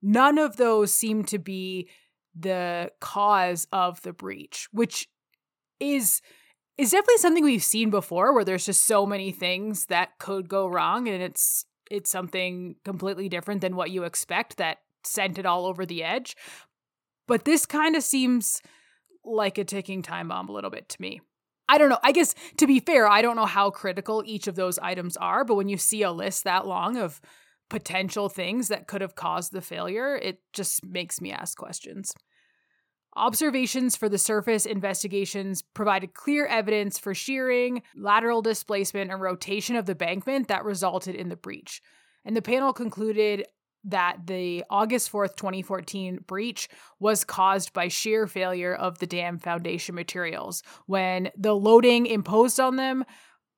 none 0.01 0.37
of 0.37 0.57
those 0.57 0.93
seem 0.93 1.23
to 1.25 1.39
be 1.39 1.89
the 2.39 2.91
cause 3.01 3.67
of 3.71 4.01
the 4.03 4.13
breach, 4.13 4.67
which 4.71 5.07
is 5.79 6.21
is 6.77 6.91
definitely 6.91 7.17
something 7.17 7.43
we've 7.43 7.63
seen 7.63 7.89
before 7.89 8.33
where 8.33 8.45
there's 8.45 8.65
just 8.65 8.85
so 8.85 9.05
many 9.05 9.33
things 9.33 9.87
that 9.87 10.17
could 10.17 10.47
go 10.47 10.65
wrong 10.65 11.09
and 11.09 11.21
it's 11.21 11.65
it's 11.89 12.09
something 12.09 12.75
completely 12.83 13.29
different 13.29 13.61
than 13.61 13.75
what 13.75 13.91
you 13.91 14.03
expect 14.03 14.57
that 14.57 14.79
sent 15.03 15.37
it 15.37 15.45
all 15.45 15.65
over 15.65 15.85
the 15.85 16.03
edge. 16.03 16.35
But 17.27 17.45
this 17.45 17.65
kind 17.65 17.95
of 17.95 18.03
seems 18.03 18.61
like 19.23 19.57
a 19.57 19.63
ticking 19.63 20.01
time 20.01 20.29
bomb 20.29 20.49
a 20.49 20.51
little 20.51 20.69
bit 20.69 20.89
to 20.89 21.01
me. 21.01 21.21
I 21.67 21.77
don't 21.77 21.89
know. 21.89 21.99
I 22.03 22.11
guess 22.11 22.33
to 22.57 22.65
be 22.65 22.79
fair, 22.79 23.07
I 23.07 23.21
don't 23.21 23.35
know 23.35 23.45
how 23.45 23.69
critical 23.69 24.23
each 24.25 24.47
of 24.47 24.55
those 24.55 24.79
items 24.79 25.15
are, 25.17 25.45
but 25.45 25.55
when 25.55 25.69
you 25.69 25.77
see 25.77 26.01
a 26.01 26.11
list 26.11 26.43
that 26.43 26.65
long 26.65 26.97
of 26.97 27.21
potential 27.69 28.27
things 28.27 28.69
that 28.69 28.87
could 28.87 29.01
have 29.01 29.15
caused 29.15 29.51
the 29.51 29.61
failure, 29.61 30.15
it 30.15 30.41
just 30.51 30.83
makes 30.83 31.21
me 31.21 31.31
ask 31.31 31.55
questions. 31.55 32.13
Observations 33.19 33.97
for 33.97 34.07
the 34.07 34.17
surface 34.17 34.65
investigations 34.65 35.61
provided 35.73 36.13
clear 36.13 36.45
evidence 36.45 36.97
for 36.97 37.13
shearing, 37.13 37.81
lateral 37.93 38.41
displacement, 38.41 39.11
and 39.11 39.19
rotation 39.19 39.75
of 39.75 39.85
the 39.85 39.93
bankment 39.93 40.47
that 40.47 40.63
resulted 40.63 41.15
in 41.15 41.27
the 41.27 41.35
breach. 41.35 41.81
And 42.23 42.33
the 42.33 42.41
panel 42.41 42.71
concluded 42.71 43.45
that 43.83 44.19
the 44.25 44.63
August 44.69 45.11
4th, 45.11 45.35
2014 45.35 46.19
breach 46.27 46.69
was 47.01 47.25
caused 47.25 47.73
by 47.73 47.89
shear 47.89 48.25
failure 48.25 48.73
of 48.73 48.99
the 48.99 49.07
dam 49.07 49.37
foundation 49.37 49.95
materials 49.95 50.63
when 50.85 51.29
the 51.37 51.53
loading 51.53 52.05
imposed 52.05 52.57
on 52.57 52.77
them 52.77 53.03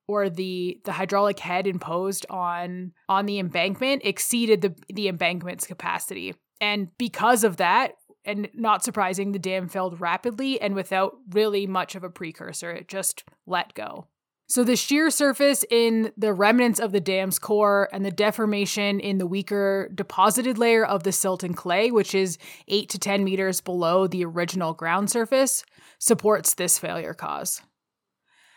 or 0.07 0.27
the 0.27 0.79
the 0.85 0.91
hydraulic 0.91 1.37
head 1.37 1.67
imposed 1.67 2.25
on 2.31 2.93
on 3.07 3.27
the 3.27 3.37
embankment 3.37 4.01
exceeded 4.05 4.61
the 4.61 4.75
the 4.89 5.07
embankment's 5.07 5.67
capacity. 5.67 6.33
And 6.59 6.89
because 6.99 7.43
of 7.43 7.57
that, 7.57 7.93
and 8.25 8.49
not 8.53 8.83
surprising, 8.83 9.31
the 9.31 9.39
dam 9.39 9.67
failed 9.67 9.99
rapidly 9.99 10.59
and 10.61 10.75
without 10.75 11.17
really 11.31 11.67
much 11.67 11.95
of 11.95 12.03
a 12.03 12.09
precursor. 12.09 12.71
It 12.71 12.87
just 12.87 13.23
let 13.45 13.73
go. 13.73 14.07
So, 14.47 14.65
the 14.65 14.75
shear 14.75 15.09
surface 15.09 15.63
in 15.69 16.11
the 16.17 16.33
remnants 16.33 16.81
of 16.81 16.91
the 16.91 16.99
dam's 16.99 17.39
core 17.39 17.87
and 17.93 18.03
the 18.03 18.11
deformation 18.11 18.99
in 18.99 19.17
the 19.17 19.25
weaker 19.25 19.89
deposited 19.95 20.57
layer 20.57 20.85
of 20.85 21.03
the 21.03 21.13
silt 21.13 21.41
and 21.41 21.55
clay, 21.55 21.89
which 21.89 22.13
is 22.13 22.37
8 22.67 22.89
to 22.89 22.99
10 22.99 23.23
meters 23.23 23.61
below 23.61 24.07
the 24.07 24.25
original 24.25 24.73
ground 24.73 25.09
surface, 25.09 25.63
supports 25.99 26.53
this 26.53 26.77
failure 26.77 27.13
cause. 27.13 27.61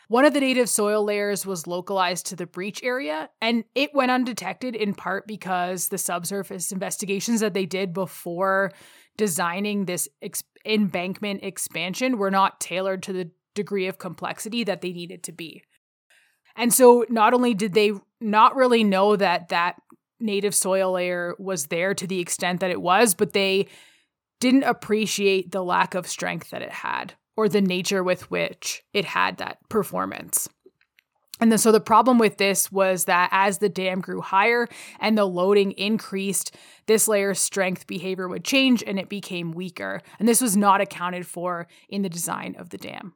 One 0.08 0.24
of 0.24 0.34
the 0.34 0.40
native 0.40 0.68
soil 0.68 1.04
layers 1.04 1.46
was 1.46 1.66
localized 1.66 2.26
to 2.26 2.36
the 2.36 2.46
breach 2.46 2.82
area, 2.82 3.30
and 3.40 3.64
it 3.74 3.94
went 3.94 4.10
undetected 4.10 4.76
in 4.76 4.94
part 4.94 5.26
because 5.26 5.88
the 5.88 5.98
subsurface 5.98 6.72
investigations 6.72 7.40
that 7.40 7.54
they 7.54 7.66
did 7.66 7.92
before 7.94 8.72
designing 9.16 9.84
this 9.84 10.08
ex- 10.20 10.44
embankment 10.66 11.42
expansion 11.42 12.18
were 12.18 12.30
not 12.30 12.60
tailored 12.60 13.02
to 13.04 13.12
the 13.12 13.30
degree 13.54 13.86
of 13.86 13.98
complexity 13.98 14.64
that 14.64 14.80
they 14.80 14.92
needed 14.92 15.22
to 15.22 15.32
be. 15.32 15.62
And 16.56 16.72
so 16.72 17.04
not 17.08 17.34
only 17.34 17.54
did 17.54 17.72
they 17.72 17.92
not 18.20 18.56
really 18.56 18.84
know 18.84 19.16
that 19.16 19.48
that 19.48 19.76
native 20.20 20.54
soil 20.54 20.92
layer 20.92 21.34
was 21.38 21.66
there 21.66 21.94
to 21.94 22.06
the 22.06 22.20
extent 22.20 22.60
that 22.60 22.70
it 22.70 22.80
was, 22.80 23.14
but 23.14 23.32
they 23.32 23.68
didn't 24.40 24.64
appreciate 24.64 25.50
the 25.50 25.64
lack 25.64 25.94
of 25.94 26.06
strength 26.06 26.50
that 26.50 26.62
it 26.62 26.70
had 26.70 27.14
or 27.36 27.48
the 27.48 27.60
nature 27.60 28.02
with 28.02 28.30
which 28.30 28.82
it 28.92 29.04
had 29.04 29.38
that 29.38 29.58
performance. 29.68 30.48
And 31.40 31.50
then, 31.50 31.58
so 31.58 31.72
the 31.72 31.80
problem 31.80 32.18
with 32.18 32.38
this 32.38 32.70
was 32.70 33.06
that 33.06 33.28
as 33.32 33.58
the 33.58 33.68
dam 33.68 34.00
grew 34.00 34.20
higher 34.20 34.68
and 35.00 35.18
the 35.18 35.24
loading 35.24 35.72
increased, 35.72 36.54
this 36.86 37.08
layer's 37.08 37.40
strength 37.40 37.88
behavior 37.88 38.28
would 38.28 38.44
change 38.44 38.84
and 38.86 39.00
it 39.00 39.08
became 39.08 39.50
weaker. 39.50 40.00
And 40.18 40.28
this 40.28 40.40
was 40.40 40.56
not 40.56 40.80
accounted 40.80 41.26
for 41.26 41.66
in 41.88 42.02
the 42.02 42.08
design 42.08 42.54
of 42.56 42.70
the 42.70 42.78
dam. 42.78 43.14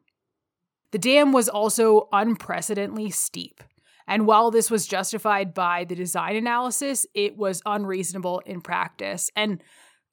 The 0.90 0.98
dam 0.98 1.32
was 1.32 1.48
also 1.48 2.08
unprecedentedly 2.12 3.10
steep. 3.10 3.62
And 4.08 4.26
while 4.26 4.50
this 4.50 4.70
was 4.70 4.86
justified 4.86 5.52
by 5.54 5.84
the 5.84 5.94
design 5.94 6.34
analysis, 6.34 7.06
it 7.14 7.36
was 7.36 7.62
unreasonable 7.66 8.40
in 8.46 8.62
practice. 8.62 9.30
And 9.36 9.62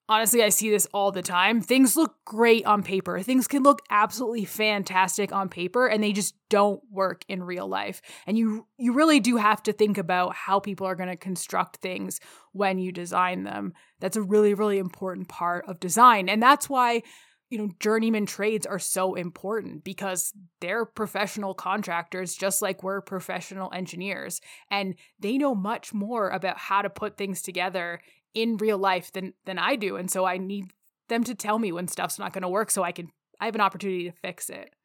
honestly, 0.07 0.43
I 0.43 0.49
see 0.49 0.69
this 0.69 0.87
all 0.93 1.11
the 1.11 1.21
time. 1.21 1.61
Things 1.61 1.95
look 1.95 2.15
great 2.25 2.65
on 2.65 2.83
paper. 2.83 3.21
Things 3.21 3.47
can 3.47 3.63
look 3.63 3.81
absolutely 3.89 4.45
fantastic 4.45 5.31
on 5.31 5.49
paper 5.49 5.87
and 5.87 6.03
they 6.03 6.13
just 6.13 6.35
don't 6.49 6.81
work 6.91 7.23
in 7.27 7.43
real 7.43 7.67
life. 7.67 8.01
And 8.27 8.37
you 8.37 8.67
you 8.77 8.93
really 8.93 9.19
do 9.19 9.37
have 9.37 9.63
to 9.63 9.73
think 9.73 9.97
about 9.97 10.35
how 10.35 10.59
people 10.59 10.87
are 10.87 10.95
going 10.95 11.09
to 11.09 11.15
construct 11.15 11.77
things 11.77 12.19
when 12.51 12.77
you 12.77 12.91
design 12.91 13.43
them. 13.43 13.73
That's 13.99 14.17
a 14.17 14.21
really 14.21 14.53
really 14.53 14.77
important 14.77 15.27
part 15.27 15.65
of 15.67 15.79
design. 15.79 16.29
And 16.29 16.41
that's 16.41 16.69
why 16.69 17.01
you 17.49 17.59
know, 17.59 17.69
journeyman 17.79 18.25
trades 18.25 18.65
are 18.65 18.79
so 18.79 19.13
important 19.13 19.83
because 19.83 20.33
they're 20.61 20.83
professional 20.83 21.53
contractors 21.53 22.35
just 22.35 22.61
like 22.61 22.81
we're 22.81 23.01
professional 23.01 23.71
engineers. 23.71 24.41
And 24.71 24.95
they 25.19 25.37
know 25.37 25.53
much 25.53 25.93
more 25.93 26.29
about 26.29 26.57
how 26.57 26.81
to 26.81 26.89
put 26.89 27.17
things 27.17 27.43
together 27.43 28.01
in 28.35 28.57
real 28.57 28.77
life 28.77 29.11
than 29.11 29.33
than 29.45 29.57
I 29.57 29.75
do. 29.75 29.95
And 29.95 30.11
so 30.11 30.25
I 30.25 30.37
need 30.37 30.71
them 31.07 31.23
to 31.23 31.33
tell 31.33 31.57
me 31.57 31.71
when 31.71 31.87
stuff's 31.87 32.19
not 32.19 32.33
going 32.33 32.43
to 32.43 32.49
work 32.49 32.69
so 32.69 32.83
I 32.83 32.91
can 32.91 33.09
I 33.39 33.45
have 33.45 33.55
an 33.55 33.61
opportunity 33.61 34.03
to 34.05 34.11
fix 34.11 34.49
it. 34.49 34.75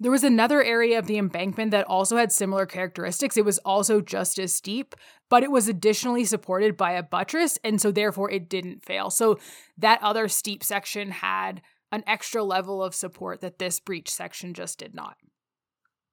There 0.00 0.12
was 0.12 0.22
another 0.22 0.62
area 0.62 0.96
of 0.98 1.06
the 1.06 1.18
embankment 1.18 1.72
that 1.72 1.86
also 1.88 2.16
had 2.16 2.30
similar 2.30 2.66
characteristics. 2.66 3.36
It 3.36 3.44
was 3.44 3.58
also 3.58 4.00
just 4.00 4.38
as 4.38 4.54
steep, 4.54 4.94
but 5.28 5.42
it 5.42 5.50
was 5.50 5.66
additionally 5.66 6.24
supported 6.24 6.76
by 6.76 6.92
a 6.92 7.02
buttress, 7.02 7.58
and 7.64 7.80
so 7.80 7.90
therefore 7.90 8.30
it 8.30 8.48
didn't 8.48 8.84
fail. 8.84 9.10
So 9.10 9.40
that 9.76 10.00
other 10.00 10.28
steep 10.28 10.62
section 10.62 11.10
had 11.10 11.62
an 11.90 12.04
extra 12.06 12.44
level 12.44 12.82
of 12.82 12.94
support 12.94 13.40
that 13.40 13.58
this 13.58 13.80
breach 13.80 14.08
section 14.08 14.54
just 14.54 14.78
did 14.78 14.94
not. 14.94 15.16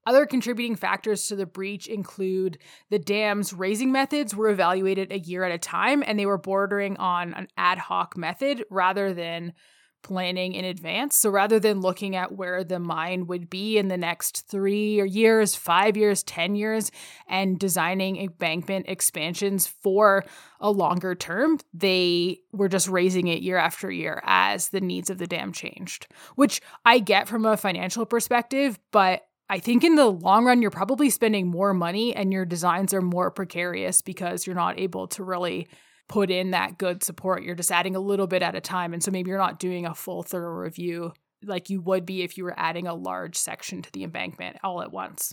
Other 0.05 0.25
contributing 0.25 0.75
factors 0.75 1.27
to 1.27 1.35
the 1.35 1.45
breach 1.45 1.87
include 1.87 2.59
the 2.89 2.99
dam's 2.99 3.53
raising 3.53 3.91
methods 3.91 4.35
were 4.35 4.49
evaluated 4.49 5.11
a 5.11 5.19
year 5.19 5.43
at 5.43 5.51
a 5.51 5.57
time, 5.57 6.03
and 6.05 6.19
they 6.19 6.25
were 6.25 6.37
bordering 6.37 6.97
on 6.97 7.33
an 7.33 7.47
ad 7.57 7.77
hoc 7.77 8.15
method 8.15 8.63
rather 8.69 9.13
than 9.13 9.53
planning 10.05 10.53
in 10.53 10.63
advance. 10.63 11.17
So 11.17 11.31
rather 11.31 11.59
than 11.59 11.81
looking 11.81 12.15
at 12.15 12.31
where 12.31 12.63
the 12.63 12.77
mine 12.77 13.25
would 13.25 13.49
be 13.49 13.79
in 13.79 13.87
the 13.87 13.97
next 13.97 14.47
three 14.47 15.01
years, 15.09 15.55
five 15.55 15.97
years, 15.97 16.21
10 16.21 16.53
years, 16.53 16.91
and 17.27 17.57
designing 17.57 18.17
embankment 18.17 18.85
expansions 18.87 19.65
for 19.65 20.23
a 20.59 20.69
longer 20.69 21.15
term, 21.15 21.57
they 21.73 22.37
were 22.51 22.69
just 22.69 22.87
raising 22.87 23.27
it 23.27 23.41
year 23.41 23.57
after 23.57 23.89
year 23.89 24.21
as 24.25 24.69
the 24.69 24.81
needs 24.81 25.09
of 25.09 25.17
the 25.17 25.25
dam 25.25 25.51
changed, 25.51 26.05
which 26.35 26.61
I 26.85 26.99
get 26.99 27.27
from 27.27 27.43
a 27.43 27.57
financial 27.57 28.05
perspective, 28.05 28.77
but 28.91 29.23
I 29.49 29.59
think 29.59 29.83
in 29.83 29.95
the 29.95 30.11
long 30.11 30.45
run, 30.45 30.61
you're 30.61 30.71
probably 30.71 31.09
spending 31.09 31.47
more 31.47 31.73
money 31.73 32.15
and 32.15 32.33
your 32.33 32.45
designs 32.45 32.93
are 32.93 33.01
more 33.01 33.29
precarious 33.29 34.01
because 34.01 34.47
you're 34.47 34.55
not 34.55 34.79
able 34.79 35.07
to 35.09 35.23
really 35.23 35.67
put 36.07 36.31
in 36.31 36.51
that 36.51 36.77
good 36.77 37.03
support. 37.03 37.43
You're 37.43 37.55
just 37.55 37.71
adding 37.71 37.95
a 37.95 37.99
little 37.99 38.27
bit 38.27 38.41
at 38.41 38.55
a 38.55 38.61
time. 38.61 38.93
And 38.93 39.03
so 39.03 39.11
maybe 39.11 39.29
you're 39.29 39.37
not 39.37 39.59
doing 39.59 39.85
a 39.85 39.93
full 39.93 40.23
thorough 40.23 40.55
review 40.55 41.13
like 41.43 41.69
you 41.69 41.81
would 41.81 42.05
be 42.05 42.23
if 42.23 42.37
you 42.37 42.43
were 42.43 42.57
adding 42.57 42.87
a 42.87 42.95
large 42.95 43.35
section 43.35 43.81
to 43.83 43.91
the 43.91 44.03
embankment 44.03 44.57
all 44.63 44.81
at 44.81 44.91
once. 44.91 45.31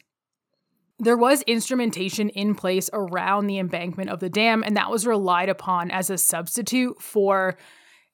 There 0.98 1.16
was 1.16 1.42
instrumentation 1.42 2.28
in 2.28 2.54
place 2.54 2.90
around 2.92 3.46
the 3.46 3.58
embankment 3.58 4.10
of 4.10 4.20
the 4.20 4.28
dam, 4.28 4.62
and 4.62 4.76
that 4.76 4.90
was 4.90 5.06
relied 5.06 5.48
upon 5.48 5.90
as 5.90 6.10
a 6.10 6.18
substitute 6.18 7.00
for 7.00 7.56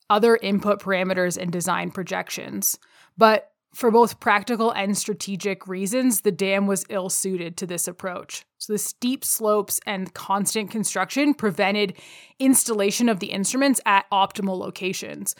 other 0.08 0.36
input 0.36 0.80
parameters 0.80 1.36
and 1.36 1.52
design 1.52 1.90
projections. 1.90 2.78
But 3.16 3.50
for 3.78 3.92
both 3.92 4.18
practical 4.18 4.72
and 4.72 4.98
strategic 4.98 5.68
reasons, 5.68 6.22
the 6.22 6.32
dam 6.32 6.66
was 6.66 6.84
ill 6.88 7.08
suited 7.08 7.56
to 7.56 7.64
this 7.64 7.86
approach. 7.86 8.44
So, 8.58 8.72
the 8.72 8.78
steep 8.78 9.24
slopes 9.24 9.78
and 9.86 10.12
constant 10.12 10.72
construction 10.72 11.32
prevented 11.32 11.96
installation 12.40 13.08
of 13.08 13.20
the 13.20 13.28
instruments 13.28 13.80
at 13.86 14.10
optimal 14.10 14.58
locations, 14.58 15.36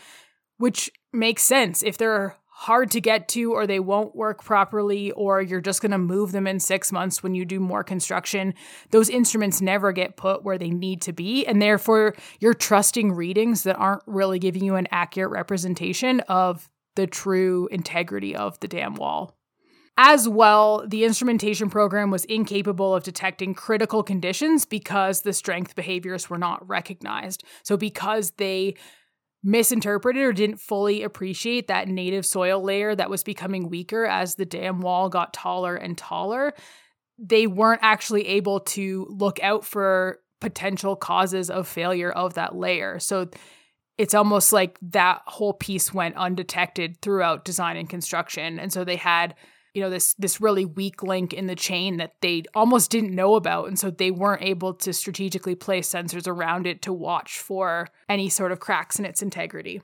which 0.57 0.88
makes 1.12 1.42
sense 1.42 1.83
if 1.83 1.98
they're 1.98 2.37
hard 2.46 2.92
to 2.92 3.01
get 3.01 3.27
to 3.31 3.53
or 3.53 3.66
they 3.66 3.81
won't 3.81 4.14
work 4.14 4.44
properly 4.44 5.11
or 5.12 5.42
you're 5.42 5.61
just 5.61 5.83
going 5.83 5.90
to 5.90 5.98
move 5.98 6.31
them 6.31 6.46
in 6.46 6.61
6 6.61 6.92
months 6.92 7.24
when 7.24 7.35
you 7.35 7.44
do 7.44 7.61
more 7.61 7.85
construction 7.85 8.53
those 8.90 9.09
instruments 9.09 9.61
never 9.61 9.92
get 9.92 10.16
put 10.16 10.42
where 10.42 10.59
they 10.59 10.70
need 10.70 11.01
to 11.01 11.12
be 11.12 11.46
and 11.46 11.62
therefore 11.62 12.16
you're 12.40 12.55
trusting 12.55 13.12
readings 13.12 13.62
that 13.62 13.77
aren't 13.77 14.03
really 14.07 14.40
giving 14.40 14.64
you 14.64 14.74
an 14.74 14.88
accurate 14.90 15.31
representation 15.31 16.18
of 16.22 16.68
the 16.98 17.06
true 17.06 17.68
integrity 17.70 18.34
of 18.34 18.58
the 18.58 18.66
dam 18.66 18.96
wall. 18.96 19.38
As 19.96 20.28
well, 20.28 20.84
the 20.84 21.04
instrumentation 21.04 21.70
program 21.70 22.11
was 22.11 22.24
incapable 22.24 22.92
of 22.92 23.04
detecting 23.04 23.54
critical 23.54 24.02
conditions 24.02 24.64
because 24.64 25.22
the 25.22 25.32
strength 25.32 25.76
behaviors 25.76 26.28
were 26.28 26.38
not 26.38 26.68
recognized. 26.68 27.44
So, 27.62 27.76
because 27.76 28.32
they 28.32 28.74
misinterpreted 29.44 30.24
or 30.24 30.32
didn't 30.32 30.61
fully 30.61 31.04
appreciate 31.04 31.68
that 31.68 31.87
native 31.87 32.26
soil 32.26 32.61
layer 32.61 32.96
that 32.96 33.11
was 33.11 33.22
becoming 33.22 33.68
weaker 33.68 34.04
as 34.04 34.34
the 34.34 34.44
dam 34.44 34.80
wall 34.80 35.08
got 35.08 35.32
taller 35.32 35.76
and 35.76 35.96
taller, 35.96 36.52
they 37.16 37.46
weren't 37.46 37.84
actually 37.84 38.26
able 38.26 38.58
to 38.58 39.06
look 39.08 39.40
out 39.40 39.64
for 39.64 40.18
potential 40.40 40.96
causes 40.96 41.48
of 41.48 41.68
failure 41.68 42.11
of 42.11 42.34
that 42.34 42.56
layer. 42.56 42.98
So, 42.98 43.28
it's 43.98 44.14
almost 44.14 44.52
like 44.52 44.78
that 44.80 45.22
whole 45.26 45.52
piece 45.52 45.92
went 45.92 46.16
undetected 46.16 47.02
throughout 47.02 47.44
design 47.44 47.76
and 47.76 47.90
construction. 47.90 48.58
And 48.58 48.72
so 48.72 48.84
they 48.84 48.96
had 48.96 49.34
you 49.74 49.82
know 49.82 49.90
this 49.90 50.14
this 50.14 50.40
really 50.40 50.64
weak 50.64 51.02
link 51.02 51.32
in 51.32 51.46
the 51.46 51.54
chain 51.54 51.98
that 51.98 52.14
they 52.20 52.44
almost 52.54 52.90
didn't 52.90 53.14
know 53.14 53.34
about. 53.34 53.68
And 53.68 53.78
so 53.78 53.90
they 53.90 54.11
weren't 54.11 54.42
able 54.42 54.74
to 54.74 54.92
strategically 54.92 55.54
place 55.54 55.90
sensors 55.90 56.26
around 56.26 56.66
it 56.66 56.80
to 56.82 56.92
watch 56.92 57.38
for 57.38 57.88
any 58.08 58.28
sort 58.28 58.50
of 58.50 58.61
cracks 58.61 58.98
in 58.98 59.04
its 59.04 59.22
integrity. 59.22 59.82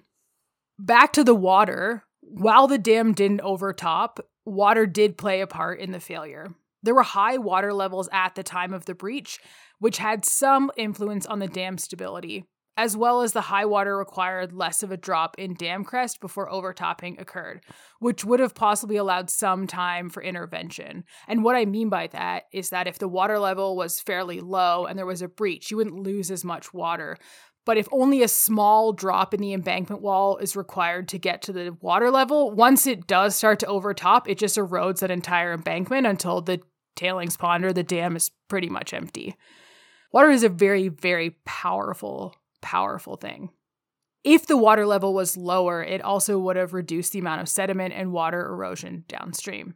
Back 0.78 1.12
to 1.12 1.24
the 1.24 1.34
water. 1.34 2.04
While 2.22 2.66
the 2.66 2.78
dam 2.78 3.12
didn't 3.12 3.42
overtop 3.42 4.18
water 4.46 4.86
did 4.86 5.18
play 5.18 5.42
a 5.42 5.46
part 5.46 5.78
in 5.78 5.92
the 5.92 6.00
failure. 6.00 6.54
There 6.82 6.94
were 6.94 7.02
high 7.02 7.38
water 7.38 7.72
levels 7.72 8.08
at 8.12 8.34
the 8.34 8.42
time 8.42 8.72
of 8.72 8.86
the 8.86 8.94
breach 8.94 9.38
which 9.78 9.98
had 9.98 10.24
some 10.24 10.70
influence 10.76 11.26
on 11.26 11.40
the 11.40 11.48
dam 11.48 11.76
stability 11.76 12.46
as 12.76 12.96
well 12.96 13.22
as 13.22 13.32
the 13.32 13.40
high 13.40 13.64
water 13.64 13.96
required 13.96 14.52
less 14.52 14.82
of 14.82 14.90
a 14.90 14.96
drop 14.96 15.38
in 15.38 15.54
dam 15.54 15.84
crest 15.84 16.20
before 16.20 16.50
overtopping 16.50 17.18
occurred, 17.20 17.62
which 18.00 18.24
would 18.24 18.40
have 18.40 18.54
possibly 18.54 18.96
allowed 18.96 19.30
some 19.30 19.66
time 19.66 20.10
for 20.10 20.22
intervention. 20.22 21.04
And 21.28 21.44
what 21.44 21.56
I 21.56 21.64
mean 21.64 21.88
by 21.88 22.08
that 22.08 22.44
is 22.52 22.70
that 22.70 22.86
if 22.86 22.98
the 22.98 23.08
water 23.08 23.38
level 23.38 23.76
was 23.76 24.00
fairly 24.00 24.40
low 24.40 24.86
and 24.86 24.98
there 24.98 25.06
was 25.06 25.22
a 25.22 25.28
breach, 25.28 25.70
you 25.70 25.76
wouldn't 25.76 26.02
lose 26.02 26.30
as 26.30 26.44
much 26.44 26.74
water. 26.74 27.16
But 27.64 27.78
if 27.78 27.88
only 27.92 28.22
a 28.22 28.28
small 28.28 28.92
drop 28.92 29.32
in 29.32 29.40
the 29.40 29.54
embankment 29.54 30.02
wall 30.02 30.36
is 30.36 30.56
required 30.56 31.08
to 31.08 31.18
get 31.18 31.42
to 31.42 31.52
the 31.52 31.76
water 31.80 32.10
level, 32.10 32.50
once 32.50 32.86
it 32.86 33.06
does 33.06 33.34
start 33.34 33.58
to 33.60 33.66
overtop, 33.66 34.28
it 34.28 34.38
just 34.38 34.58
erodes 34.58 35.00
that 35.00 35.10
entire 35.10 35.52
embankment 35.54 36.06
until 36.06 36.42
the 36.42 36.60
tailings 36.94 37.36
pond 37.36 37.64
or 37.64 37.72
the 37.72 37.82
dam 37.82 38.16
is 38.16 38.30
pretty 38.48 38.68
much 38.68 38.92
empty. 38.92 39.34
Water 40.12 40.30
is 40.30 40.44
a 40.44 40.48
very, 40.48 40.88
very 40.88 41.36
powerful 41.44 42.34
powerful 42.64 43.16
thing. 43.16 43.50
If 44.24 44.46
the 44.46 44.56
water 44.56 44.86
level 44.86 45.12
was 45.12 45.36
lower, 45.36 45.84
it 45.84 46.00
also 46.00 46.38
would 46.38 46.56
have 46.56 46.72
reduced 46.72 47.12
the 47.12 47.18
amount 47.18 47.42
of 47.42 47.48
sediment 47.48 47.92
and 47.94 48.10
water 48.10 48.40
erosion 48.40 49.04
downstream. 49.06 49.74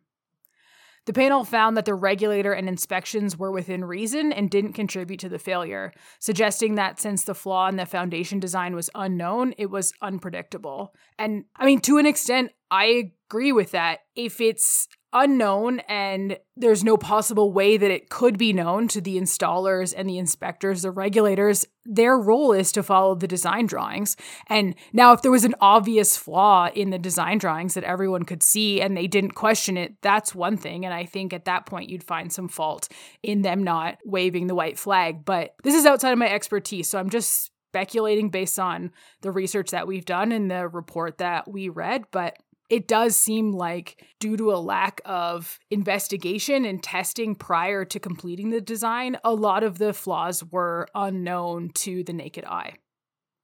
The 1.05 1.12
panel 1.12 1.44
found 1.44 1.77
that 1.77 1.87
the 1.87 1.94
regulator 1.94 2.53
and 2.53 2.68
inspections 2.68 3.38
were 3.38 3.51
within 3.51 3.85
reason 3.85 4.31
and 4.33 4.51
didn't 4.51 4.74
contribute 4.74 5.20
to 5.20 5.29
the 5.29 5.38
failure, 5.38 5.92
suggesting 6.18 6.74
that 6.74 7.01
since 7.01 7.24
the 7.24 7.35
flaw 7.35 7.68
in 7.68 7.77
the 7.77 7.87
foundation 7.87 8.40
design 8.40 8.74
was 8.74 8.90
unknown, 8.94 9.55
it 9.57 9.70
was 9.70 9.92
unpredictable. 10.03 10.94
And 11.18 11.44
I 11.57 11.64
mean, 11.64 11.81
to 11.81 11.96
an 11.96 12.05
extent, 12.05 12.51
I 12.70 13.12
agree 13.31 13.53
with 13.53 13.70
that. 13.70 14.01
If 14.16 14.40
it's 14.40 14.87
unknown 15.12 15.81
and 15.88 16.38
there's 16.57 16.85
no 16.85 16.97
possible 16.97 17.53
way 17.53 17.77
that 17.77 17.90
it 17.90 18.11
could 18.11 18.37
be 18.37 18.53
known 18.53 18.88
to 18.88 19.01
the 19.01 19.16
installers 19.16 19.94
and 19.97 20.09
the 20.09 20.18
inspectors, 20.18 20.83
the 20.83 20.90
regulators. 20.90 21.66
Their 21.87 22.18
role 22.18 22.53
is 22.53 22.73
to 22.73 22.83
follow 22.83 23.14
the 23.14 23.27
design 23.27 23.66
drawings. 23.66 24.16
And 24.49 24.75
now, 24.92 25.12
if 25.12 25.23
there 25.23 25.31
was 25.31 25.44
an 25.44 25.55
obvious 25.61 26.16
flaw 26.16 26.68
in 26.75 26.90
the 26.90 26.99
design 26.99 27.38
drawings 27.38 27.75
that 27.75 27.85
everyone 27.85 28.25
could 28.25 28.42
see 28.42 28.81
and 28.81 28.97
they 28.97 29.07
didn't 29.07 29.33
question 29.33 29.77
it, 29.77 29.94
that's 30.03 30.35
one 30.35 30.57
thing. 30.59 30.85
And 30.85 30.92
I 30.92 31.07
think 31.07 31.33
at 31.33 31.47
that 31.47 31.64
point, 31.64 31.88
you'd 31.88 32.05
find 32.05 32.33
some 32.33 32.49
fault 32.49 32.88
in 33.23 33.42
them 33.42 33.64
not 33.64 33.99
waving 34.05 34.47
the 34.47 34.55
white 34.55 34.79
flag. 34.79 35.25
But 35.25 35.55
this 35.62 35.75
is 35.75 35.87
outside 35.87 36.12
of 36.12 36.18
my 36.18 36.29
expertise. 36.29 36.90
So 36.90 36.99
I'm 36.99 37.11
just 37.11 37.51
speculating 37.71 38.31
based 38.31 38.59
on 38.59 38.90
the 39.21 39.31
research 39.31 39.71
that 39.71 39.87
we've 39.87 40.05
done 40.05 40.33
and 40.33 40.51
the 40.51 40.68
report 40.68 41.18
that 41.18 41.51
we 41.51 41.68
read. 41.68 42.05
But 42.11 42.37
it 42.70 42.87
does 42.87 43.16
seem 43.16 43.52
like, 43.52 44.04
due 44.20 44.37
to 44.37 44.52
a 44.52 44.57
lack 44.57 45.00
of 45.04 45.59
investigation 45.70 46.64
and 46.64 46.83
testing 46.83 47.35
prior 47.35 47.85
to 47.87 47.98
completing 47.98 48.50
the 48.50 48.61
design, 48.61 49.16
a 49.24 49.33
lot 49.33 49.64
of 49.64 49.78
the 49.78 49.94
flaws 49.94 50.44
were 50.44 50.87
unknown 50.94 51.70
to 51.70 52.04
the 52.04 52.12
naked 52.12 52.44
eye. 52.44 52.74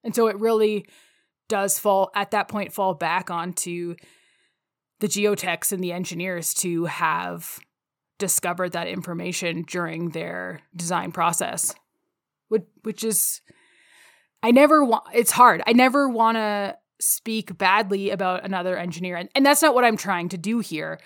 And 0.03 0.15
so 0.15 0.27
it 0.27 0.39
really 0.39 0.87
does 1.49 1.79
fall, 1.79 2.11
at 2.15 2.33
that 2.33 2.49
point, 2.49 2.73
fall 2.73 2.93
back 2.93 3.31
onto 3.31 3.97
the 5.01 5.09
geotechs 5.09 5.73
and 5.73 5.83
the 5.83 5.93
engineers 5.93 6.53
to 6.55 6.85
have 6.85 7.59
discovered 8.19 8.73
that 8.73 8.89
information 8.89 9.63
during 9.63 10.11
their 10.11 10.61
design 10.77 11.13
process, 11.13 11.75
which, 12.49 12.65
which 12.83 13.03
is, 13.03 13.41
I 14.43 14.51
never 14.51 14.85
want, 14.85 15.05
it's 15.15 15.33
hard. 15.33 15.63
I 15.67 15.73
never 15.73 16.09
want 16.09 16.37
to 16.37 16.77
speak 17.05 17.57
badly 17.59 18.11
about 18.11 18.45
another 18.45 18.77
engineer. 18.77 19.17
And, 19.17 19.29
and 19.35 19.45
that's 19.45 19.63
not 19.63 19.75
what 19.75 19.85
I'm 19.85 19.97
trying 19.97 20.29
to 20.31 20.39
do 20.39 20.61
here. 20.61 21.01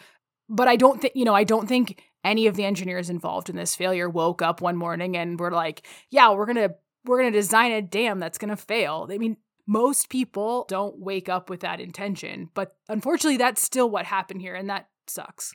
But 0.48 0.68
I 0.68 0.76
don't 0.76 1.00
think, 1.00 1.14
you 1.14 1.24
know, 1.24 1.34
I 1.34 1.44
don't 1.44 1.68
think 1.68 2.02
any 2.24 2.46
of 2.46 2.56
the 2.56 2.64
engineers 2.64 3.10
involved 3.10 3.50
in 3.50 3.56
this 3.56 3.74
failure 3.74 4.08
woke 4.08 4.42
up 4.42 4.60
one 4.60 4.76
morning 4.76 5.16
and 5.16 5.38
were 5.38 5.50
like, 5.50 5.86
yeah, 6.10 6.32
we're 6.32 6.52
to 6.54 6.74
we're 7.04 7.22
to 7.22 7.30
design 7.30 7.72
a 7.72 7.82
dam 7.82 8.18
that's 8.18 8.38
to 8.38 8.56
fail. 8.56 9.08
I 9.10 9.18
mean, 9.18 9.36
most 9.66 10.08
people 10.08 10.66
don't 10.68 10.98
wake 10.98 11.28
up 11.28 11.50
with 11.50 11.60
that 11.60 11.80
intention, 11.80 12.50
but 12.54 12.76
unfortunately 12.88 13.36
that's 13.36 13.62
still 13.62 13.88
what 13.88 14.06
happened 14.06 14.40
here 14.40 14.54
and 14.54 14.68
that 14.70 14.88
sucks. 15.06 15.54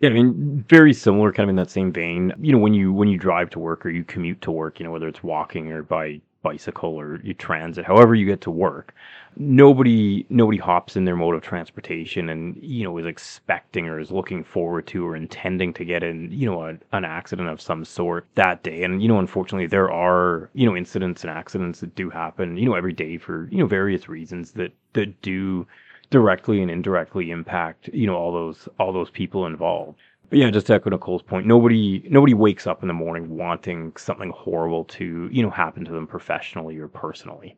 Yeah, 0.00 0.10
I 0.10 0.12
mean, 0.12 0.64
very 0.68 0.92
similar, 0.92 1.32
kind 1.32 1.44
of 1.44 1.50
in 1.50 1.56
that 1.56 1.70
same 1.70 1.90
vein. 1.90 2.32
You 2.40 2.52
know, 2.52 2.58
when 2.58 2.74
you 2.74 2.92
when 2.92 3.08
you 3.08 3.18
drive 3.18 3.48
to 3.50 3.58
work 3.58 3.86
or 3.86 3.88
you 3.88 4.04
commute 4.04 4.42
to 4.42 4.50
work, 4.50 4.78
you 4.78 4.84
know, 4.84 4.92
whether 4.92 5.08
it's 5.08 5.22
walking 5.22 5.72
or 5.72 5.82
by 5.82 6.20
bicycle 6.42 6.90
or 6.90 7.18
you 7.24 7.32
transit, 7.32 7.86
however 7.86 8.14
you 8.14 8.26
get 8.26 8.42
to 8.42 8.50
work, 8.50 8.94
nobody 9.36 10.24
nobody 10.30 10.58
hops 10.58 10.96
in 10.96 11.04
their 11.04 11.16
mode 11.16 11.34
of 11.34 11.42
transportation 11.42 12.28
and 12.30 12.56
you 12.62 12.84
know 12.84 12.96
is 12.98 13.06
expecting 13.06 13.86
or 13.86 14.00
is 14.00 14.10
looking 14.10 14.42
forward 14.42 14.86
to 14.86 15.06
or 15.06 15.14
intending 15.14 15.72
to 15.74 15.84
get 15.84 16.02
in 16.02 16.30
you 16.32 16.46
know 16.46 16.62
a, 16.62 16.78
an 16.92 17.04
accident 17.04 17.48
of 17.48 17.60
some 17.60 17.84
sort 17.84 18.26
that 18.34 18.62
day 18.62 18.82
and 18.82 19.02
you 19.02 19.08
know 19.08 19.18
unfortunately 19.18 19.66
there 19.66 19.90
are 19.90 20.50
you 20.54 20.64
know 20.66 20.76
incidents 20.76 21.22
and 21.22 21.30
accidents 21.30 21.80
that 21.80 21.94
do 21.94 22.08
happen 22.10 22.56
you 22.56 22.64
know 22.64 22.74
every 22.74 22.92
day 22.92 23.18
for 23.18 23.48
you 23.50 23.58
know 23.58 23.66
various 23.66 24.08
reasons 24.08 24.52
that 24.52 24.72
that 24.94 25.20
do 25.22 25.66
directly 26.10 26.62
and 26.62 26.70
indirectly 26.70 27.30
impact 27.30 27.88
you 27.92 28.06
know 28.06 28.16
all 28.16 28.32
those 28.32 28.68
all 28.78 28.92
those 28.92 29.10
people 29.10 29.46
involved 29.46 29.98
but 30.28 30.40
yeah, 30.40 30.50
just 30.50 30.66
to 30.66 30.74
echo 30.74 30.90
Nicole's 30.90 31.22
point, 31.22 31.46
nobody 31.46 32.02
nobody 32.08 32.34
wakes 32.34 32.66
up 32.66 32.82
in 32.82 32.88
the 32.88 32.94
morning 32.94 33.36
wanting 33.36 33.92
something 33.96 34.30
horrible 34.30 34.84
to, 34.86 35.28
you 35.30 35.42
know, 35.42 35.50
happen 35.50 35.84
to 35.84 35.92
them 35.92 36.06
professionally 36.08 36.76
or 36.78 36.88
personally. 36.88 37.56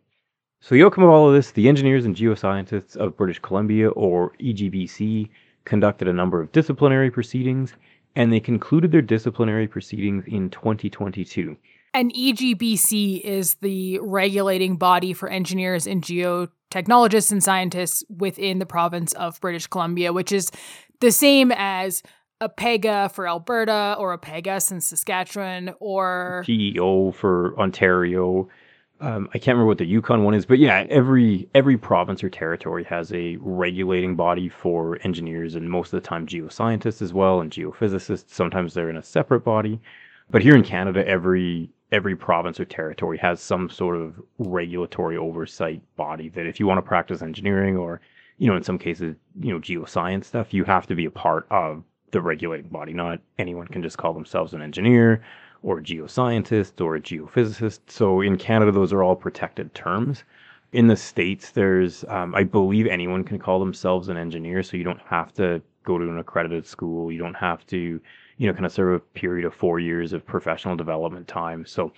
So 0.60 0.74
the 0.74 0.82
outcome 0.82 1.04
of 1.04 1.10
all 1.10 1.28
of 1.28 1.34
this, 1.34 1.52
the 1.52 1.68
engineers 1.68 2.04
and 2.04 2.16
geoscientists 2.16 2.96
of 2.96 3.16
British 3.16 3.38
Columbia, 3.38 3.90
or 3.90 4.32
EGBC, 4.40 5.28
conducted 5.64 6.08
a 6.08 6.12
number 6.12 6.40
of 6.40 6.50
disciplinary 6.52 7.10
proceedings, 7.10 7.74
and 8.16 8.32
they 8.32 8.40
concluded 8.40 8.90
their 8.90 9.02
disciplinary 9.02 9.68
proceedings 9.68 10.24
in 10.26 10.50
2022. 10.50 11.56
And 11.94 12.12
EGBC 12.12 13.20
is 13.22 13.54
the 13.56 13.98
regulating 14.02 14.76
body 14.76 15.12
for 15.12 15.28
engineers 15.28 15.86
and 15.86 16.02
geotechnologists 16.02 17.32
and 17.32 17.42
scientists 17.42 18.04
within 18.08 18.58
the 18.58 18.66
province 18.66 19.12
of 19.12 19.40
British 19.40 19.68
Columbia, 19.68 20.12
which 20.12 20.32
is 20.32 20.50
the 21.00 21.12
same 21.12 21.52
as 21.54 22.02
APEGA 22.40 23.12
for 23.12 23.28
Alberta 23.28 23.96
or 23.98 24.12
APEGS 24.12 24.72
in 24.72 24.80
Saskatchewan 24.80 25.72
or 25.80 26.42
GEO 26.46 27.12
for 27.12 27.58
Ontario 27.58 28.48
um, 29.00 29.28
I 29.32 29.38
can't 29.38 29.54
remember 29.54 29.66
what 29.66 29.78
the 29.78 29.84
Yukon 29.84 30.24
one 30.24 30.34
is, 30.34 30.44
but 30.44 30.58
yeah, 30.58 30.84
every 30.90 31.48
every 31.54 31.78
province 31.78 32.24
or 32.24 32.28
territory 32.28 32.82
has 32.84 33.12
a 33.12 33.36
regulating 33.40 34.16
body 34.16 34.48
for 34.48 34.98
engineers, 35.02 35.54
and 35.54 35.70
most 35.70 35.92
of 35.92 36.02
the 36.02 36.08
time 36.08 36.26
geoscientists 36.26 37.00
as 37.00 37.12
well, 37.12 37.40
and 37.40 37.50
geophysicists. 37.50 38.30
Sometimes 38.30 38.74
they're 38.74 38.90
in 38.90 38.96
a 38.96 39.02
separate 39.02 39.40
body, 39.40 39.80
but 40.30 40.42
here 40.42 40.56
in 40.56 40.64
Canada, 40.64 41.06
every 41.06 41.70
every 41.92 42.16
province 42.16 42.58
or 42.58 42.64
territory 42.64 43.16
has 43.18 43.40
some 43.40 43.70
sort 43.70 43.96
of 43.96 44.20
regulatory 44.38 45.16
oversight 45.16 45.80
body 45.96 46.28
that 46.30 46.46
if 46.46 46.58
you 46.60 46.66
want 46.66 46.78
to 46.78 46.82
practice 46.82 47.22
engineering 47.22 47.76
or 47.76 48.00
you 48.38 48.46
know 48.48 48.56
in 48.56 48.62
some 48.62 48.78
cases 48.78 49.14
you 49.40 49.52
know 49.52 49.60
geoscience 49.60 50.24
stuff, 50.24 50.52
you 50.52 50.64
have 50.64 50.88
to 50.88 50.96
be 50.96 51.04
a 51.04 51.10
part 51.10 51.46
of 51.50 51.84
the 52.10 52.20
regulating 52.20 52.68
body. 52.68 52.92
Not 52.92 53.20
anyone 53.38 53.68
can 53.68 53.82
just 53.82 53.98
call 53.98 54.12
themselves 54.12 54.54
an 54.54 54.62
engineer 54.62 55.22
or 55.62 55.78
a 55.78 55.82
geoscientist 55.82 56.80
or 56.84 56.96
a 56.96 57.00
geophysicist. 57.00 57.80
So 57.88 58.20
in 58.20 58.36
Canada, 58.36 58.72
those 58.72 58.92
are 58.92 59.02
all 59.02 59.16
protected 59.16 59.74
terms. 59.74 60.24
In 60.72 60.86
the 60.86 60.96
States, 60.96 61.50
there's, 61.50 62.04
um, 62.08 62.34
I 62.34 62.44
believe 62.44 62.86
anyone 62.86 63.24
can 63.24 63.38
call 63.38 63.58
themselves 63.58 64.08
an 64.08 64.16
engineer, 64.16 64.62
so 64.62 64.76
you 64.76 64.84
don't 64.84 65.00
have 65.08 65.32
to 65.34 65.62
go 65.84 65.96
to 65.98 66.04
an 66.04 66.18
accredited 66.18 66.66
school. 66.66 67.10
You 67.10 67.18
don't 67.18 67.34
have 67.34 67.66
to, 67.68 68.00
you 68.36 68.46
know, 68.46 68.52
kind 68.52 68.66
of 68.66 68.72
serve 68.72 68.94
a 68.96 68.98
period 69.18 69.46
of 69.46 69.54
four 69.54 69.80
years 69.80 70.12
of 70.12 70.26
professional 70.26 70.76
development 70.76 71.26
time. 71.26 71.64
So 71.64 71.92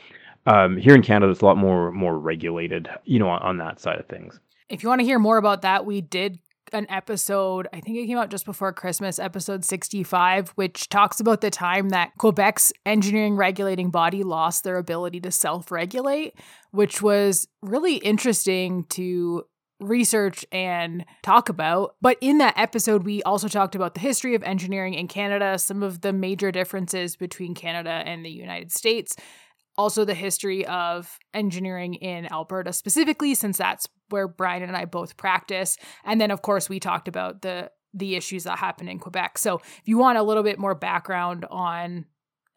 um, 0.47 0.77
here 0.77 0.95
in 0.95 1.03
Canada, 1.03 1.33
it's 1.33 1.41
a 1.41 1.45
lot 1.45 1.57
more 1.57 1.91
more 1.91 2.19
regulated, 2.19 2.89
you 3.05 3.19
know, 3.19 3.29
on, 3.29 3.43
on 3.43 3.59
that 3.59 3.81
side 3.81 3.99
of 3.99 4.07
things. 4.07 4.39
If 4.69 4.83
you 4.83 4.89
want 4.89 5.01
to 5.01 5.05
hear 5.05 5.19
more 5.19 5.37
about 5.37 5.63
that, 5.63 5.85
we 5.85 6.01
did 6.01 6.39
an 6.75 6.87
episode, 6.91 7.69
I 7.73 7.81
think 7.81 7.99
it 7.99 8.07
came 8.07 8.19
out 8.19 8.31
just 8.31 8.45
before 8.45 8.73
Christmas, 8.73 9.19
episode 9.19 9.65
65, 9.65 10.51
which 10.51 10.89
talks 10.89 11.21
about 11.21 11.41
the 11.41 11.51
time 11.51 11.91
that 11.91 12.13
Quebec's 12.19 12.73
engineering 12.87 13.37
regulating 13.37 13.91
body 13.91 14.23
lost 14.23 14.65
their 14.65 14.77
ability 14.77 15.21
to 15.21 15.31
self 15.31 15.71
regulate, 15.71 16.35
which 16.71 17.03
was 17.03 17.49
really 17.63 17.97
interesting 17.97 18.85
to 18.91 19.45
research 19.81 20.45
and 20.53 21.05
talk 21.23 21.49
about. 21.49 21.97
But 22.01 22.19
in 22.21 22.39
that 22.39 22.55
episode, 22.57 23.05
we 23.05 23.23
also 23.23 23.49
talked 23.49 23.75
about 23.75 23.95
the 23.95 24.01
history 24.01 24.35
of 24.35 24.43
engineering 24.43 24.95
in 24.95 25.09
Canada, 25.09 25.59
some 25.59 25.83
of 25.83 26.03
the 26.03 26.13
major 26.13 26.53
differences 26.53 27.17
between 27.17 27.55
Canada 27.55 27.91
and 27.91 28.25
the 28.25 28.31
United 28.31 28.73
States, 28.73 29.17
also 29.81 30.05
the 30.05 30.15
history 30.15 30.67
of 30.67 31.19
engineering 31.33 31.95
in 31.95 32.31
Alberta 32.31 32.73
specifically, 32.73 33.35
since 33.35 33.57
that's 33.57 33.89
where 34.11 34.29
Brian 34.29 34.63
and 34.63 34.77
I 34.77 34.85
both 34.85 35.17
practice. 35.17 35.79
And 36.05 36.21
then, 36.21 36.31
of 36.31 36.43
course, 36.43 36.69
we 36.69 36.79
talked 36.79 37.09
about 37.09 37.43
the 37.43 37.71
the 37.93 38.15
issues 38.15 38.45
that 38.45 38.59
happen 38.59 38.89
in 38.89 39.01
Quebec. 39.01 39.37
So 39.37 39.57
if 39.57 39.83
you 39.85 39.99
want 39.99 40.17
a 40.17 40.23
little 40.23 40.45
bit 40.45 40.61
more 40.61 40.77
background 40.77 41.45
on 41.51 42.05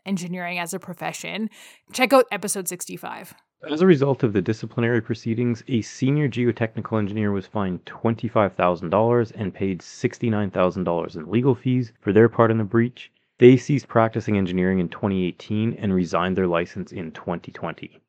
engineering 0.05 0.59
as 0.59 0.75
a 0.75 0.79
profession, 0.79 1.49
check 1.91 2.13
out 2.13 2.25
episode 2.31 2.67
65. 2.67 3.33
As 3.71 3.81
a 3.81 3.87
result 3.87 4.21
of 4.21 4.33
the 4.33 4.41
disciplinary 4.41 5.01
proceedings, 5.01 5.63
a 5.69 5.81
senior 5.81 6.27
geotechnical 6.27 6.99
engineer 6.99 7.31
was 7.31 7.47
fined 7.47 7.83
$25,000 7.85 9.31
and 9.35 9.53
paid 9.53 9.79
$69,000 9.79 11.15
in 11.15 11.31
legal 11.31 11.55
fees 11.55 11.93
for 12.01 12.11
their 12.13 12.29
part 12.29 12.51
in 12.51 12.57
the 12.57 12.63
breach. 12.63 13.09
They 13.43 13.57
ceased 13.57 13.89
practicing 13.89 14.37
engineering 14.37 14.79
in 14.79 14.87
2018 14.87 15.73
and 15.73 15.93
resigned 15.93 16.37
their 16.37 16.47
license 16.47 16.93
in 16.93 17.11
2020. 17.11 17.99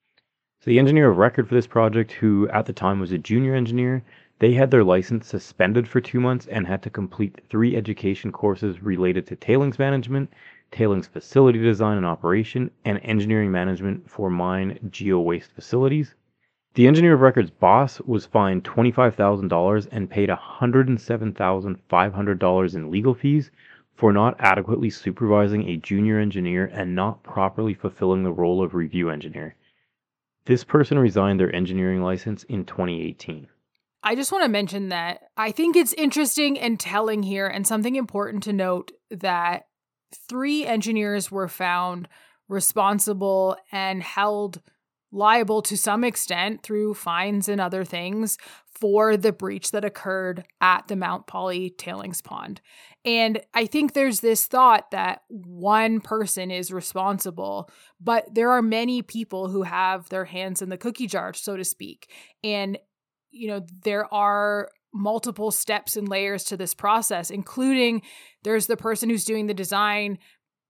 So 0.61 0.71
the 0.71 0.79
engineer 0.79 1.11
of 1.11 1.17
record 1.17 1.49
for 1.49 1.57
this 1.57 1.67
project, 1.67 2.13
who 2.13 2.49
at 2.51 2.67
the 2.67 2.73
time 2.73 3.01
was 3.01 3.11
a 3.11 3.19
junior 3.19 3.57
engineer, 3.57 4.05
they 4.39 4.53
had 4.53 4.71
their 4.71 4.85
license 4.85 5.27
suspended 5.27 5.89
for 5.89 6.01
two 6.01 6.21
months 6.21 6.47
and 6.47 6.69
had 6.69 6.85
to 6.85 6.89
complete 6.89 7.41
three 7.49 7.75
education 7.75 8.31
courses 8.31 8.81
related 8.81 9.27
to 9.27 9.35
tailings 9.35 9.77
management, 9.77 10.33
tailings 10.71 11.09
facility 11.09 11.59
design 11.59 11.97
and 11.97 12.07
operation, 12.07 12.71
and 12.85 13.01
engineering 13.03 13.51
management 13.51 14.09
for 14.09 14.31
mine 14.31 14.79
geo 14.93 15.19
waste 15.19 15.51
facilities. 15.51 16.15
The 16.75 16.87
engineer 16.87 17.15
of 17.15 17.23
record's 17.23 17.51
boss 17.51 18.01
was 18.03 18.25
fined 18.25 18.63
$25,000 18.63 19.89
and 19.91 20.09
paid 20.09 20.29
$107,500 20.29 22.75
in 22.77 22.91
legal 22.93 23.15
fees 23.15 23.51
for 23.95 24.13
not 24.13 24.37
adequately 24.39 24.91
supervising 24.91 25.69
a 25.69 25.77
junior 25.77 26.19
engineer 26.19 26.67
and 26.67 26.95
not 26.95 27.23
properly 27.23 27.75
fulfilling 27.75 28.25
the 28.25 28.33
role 28.33 28.63
of 28.63 28.75
review 28.75 29.11
engineer. 29.11 29.55
This 30.47 30.65
person 30.65 30.99
resigned 30.99 31.41
their 31.41 31.55
engineering 31.55 32.03
license 32.03 32.45
in 32.45 32.65
2018. 32.65 33.49
I 34.03 34.15
just 34.15 34.33
want 34.33 34.45
to 34.45 34.51
mention 34.51 34.91
that 34.91 35.23
I 35.37 35.51
think 35.51 35.77
it's 35.77 35.95
interesting 35.95 36.59
and 36.59 36.79
telling 36.79 37.23
here, 37.23 37.47
and 37.47 37.67
something 37.67 37.97
important 37.97 38.43
to 38.43 38.53
note 38.53 38.93
that 39.11 39.67
three 40.29 40.67
engineers 40.67 41.31
were 41.31 41.49
found 41.49 42.09
responsible 42.49 43.57
and 43.73 44.03
held 44.03 44.61
liable 45.15 45.63
to 45.63 45.77
some 45.77 46.05
extent 46.05 46.63
through 46.63 46.93
fines 46.95 47.49
and 47.49 47.61
other 47.61 47.85
things 47.85 48.37
for 48.67 49.17
the 49.17 49.33
breach 49.33 49.71
that 49.71 49.85
occurred 49.85 50.45
at 50.61 50.89
the 50.89 50.97
Mount 50.97 51.27
Polley 51.27 51.71
tailings 51.71 52.21
pond. 52.21 52.61
And 53.05 53.41
I 53.55 53.67
think 53.67 53.93
there's 53.93 54.21
this 54.21 54.47
thought 54.47 54.91
that 54.91 55.23
one 55.29 56.01
person 56.01 56.51
is 56.51 56.73
responsible, 56.73 57.71
but 58.01 58.35
there 58.35 58.51
are 58.51 58.63
many 58.63 59.03
people 59.03 59.49
who 59.49 59.63
have 59.63 60.09
their 60.09 60.25
hands 60.25 60.61
in 60.61 60.71
the 60.71 60.79
cookie 60.79 61.07
jar, 61.07 61.33
so 61.33 61.57
to 61.57 61.65
speak. 61.65 62.11
And, 62.43 62.79
you 63.31 63.49
know, 63.49 63.65
there 63.85 64.13
are 64.13 64.71
multiple 64.93 65.51
steps 65.51 65.97
and 65.97 66.09
layers 66.09 66.45
to 66.45 66.57
this 66.57 66.73
process, 66.73 67.31
including 67.31 68.01
there's 68.43 68.67
the 68.67 68.77
person 68.77 69.11
who's 69.11 69.25
doing 69.25 69.47
the 69.47 69.55
design, 69.55 70.19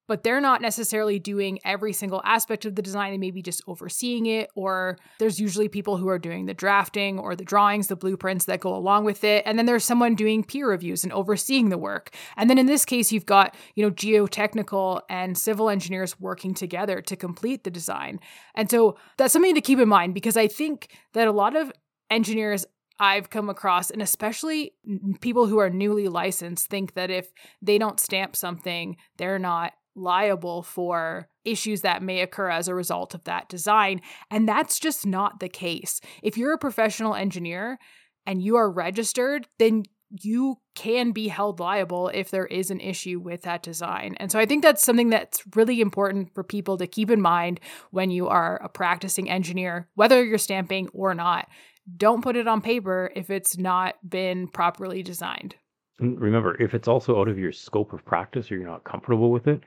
but 0.06 0.22
they're 0.22 0.40
not 0.40 0.60
necessarily 0.60 1.18
doing 1.18 1.58
every 1.64 1.92
single 1.92 2.20
aspect 2.24 2.64
of 2.64 2.74
the 2.74 2.82
design. 2.82 3.12
They 3.12 3.18
may 3.18 3.30
be 3.30 3.42
just 3.42 3.62
overseeing 3.66 4.26
it, 4.26 4.50
or 4.54 4.98
there's 5.18 5.40
usually 5.40 5.68
people 5.68 5.96
who 5.96 6.08
are 6.08 6.18
doing 6.18 6.46
the 6.46 6.54
drafting 6.54 7.18
or 7.18 7.34
the 7.34 7.44
drawings, 7.44 7.88
the 7.88 7.96
blueprints 7.96 8.44
that 8.46 8.60
go 8.60 8.74
along 8.74 9.04
with 9.04 9.24
it. 9.24 9.42
And 9.46 9.58
then 9.58 9.66
there's 9.66 9.84
someone 9.84 10.14
doing 10.14 10.44
peer 10.44 10.68
reviews 10.68 11.04
and 11.04 11.12
overseeing 11.12 11.68
the 11.68 11.78
work. 11.78 12.14
And 12.36 12.50
then 12.50 12.58
in 12.58 12.66
this 12.66 12.84
case, 12.84 13.12
you've 13.12 13.26
got, 13.26 13.54
you 13.74 13.84
know, 13.84 13.90
geotechnical 13.90 15.00
and 15.08 15.36
civil 15.36 15.70
engineers 15.70 16.20
working 16.20 16.54
together 16.54 17.00
to 17.02 17.16
complete 17.16 17.64
the 17.64 17.70
design. 17.70 18.20
And 18.54 18.70
so 18.70 18.96
that's 19.16 19.32
something 19.32 19.54
to 19.54 19.60
keep 19.60 19.78
in 19.78 19.88
mind 19.88 20.14
because 20.14 20.36
I 20.36 20.48
think 20.48 20.88
that 21.14 21.28
a 21.28 21.32
lot 21.32 21.56
of 21.56 21.72
engineers 22.10 22.66
I've 23.00 23.28
come 23.28 23.50
across, 23.50 23.90
and 23.90 24.00
especially 24.00 24.72
people 25.20 25.46
who 25.46 25.58
are 25.58 25.70
newly 25.70 26.06
licensed, 26.06 26.68
think 26.68 26.94
that 26.94 27.10
if 27.10 27.32
they 27.60 27.76
don't 27.76 27.98
stamp 27.98 28.36
something, 28.36 28.96
they're 29.16 29.38
not 29.38 29.72
liable 29.94 30.62
for 30.62 31.28
issues 31.44 31.82
that 31.82 32.02
may 32.02 32.20
occur 32.20 32.50
as 32.50 32.68
a 32.68 32.74
result 32.74 33.14
of 33.14 33.24
that 33.24 33.48
design. 33.48 34.00
And 34.30 34.48
that's 34.48 34.78
just 34.78 35.06
not 35.06 35.40
the 35.40 35.48
case. 35.48 36.00
If 36.22 36.36
you're 36.36 36.54
a 36.54 36.58
professional 36.58 37.14
engineer 37.14 37.78
and 38.26 38.42
you 38.42 38.56
are 38.56 38.70
registered, 38.70 39.46
then 39.58 39.84
you 40.22 40.58
can 40.74 41.10
be 41.12 41.28
held 41.28 41.58
liable 41.60 42.08
if 42.08 42.30
there 42.30 42.46
is 42.46 42.70
an 42.70 42.80
issue 42.80 43.18
with 43.18 43.42
that 43.42 43.62
design. 43.62 44.14
And 44.18 44.30
so 44.30 44.38
I 44.38 44.46
think 44.46 44.62
that's 44.62 44.84
something 44.84 45.10
that's 45.10 45.42
really 45.56 45.80
important 45.80 46.32
for 46.34 46.44
people 46.44 46.76
to 46.78 46.86
keep 46.86 47.10
in 47.10 47.20
mind 47.20 47.58
when 47.90 48.10
you 48.10 48.28
are 48.28 48.56
a 48.62 48.68
practicing 48.68 49.28
engineer, 49.28 49.88
whether 49.94 50.24
you're 50.24 50.38
stamping 50.38 50.88
or 50.92 51.14
not. 51.14 51.48
Don't 51.96 52.22
put 52.22 52.36
it 52.36 52.48
on 52.48 52.60
paper 52.60 53.10
if 53.14 53.28
it's 53.28 53.58
not 53.58 53.96
been 54.08 54.48
properly 54.48 55.02
designed. 55.02 55.56
Remember, 55.98 56.60
if 56.60 56.74
it's 56.74 56.88
also 56.88 57.20
out 57.20 57.28
of 57.28 57.38
your 57.38 57.52
scope 57.52 57.92
of 57.92 58.04
practice 58.04 58.50
or 58.50 58.56
you're 58.56 58.66
not 58.66 58.84
comfortable 58.84 59.30
with 59.30 59.46
it, 59.46 59.60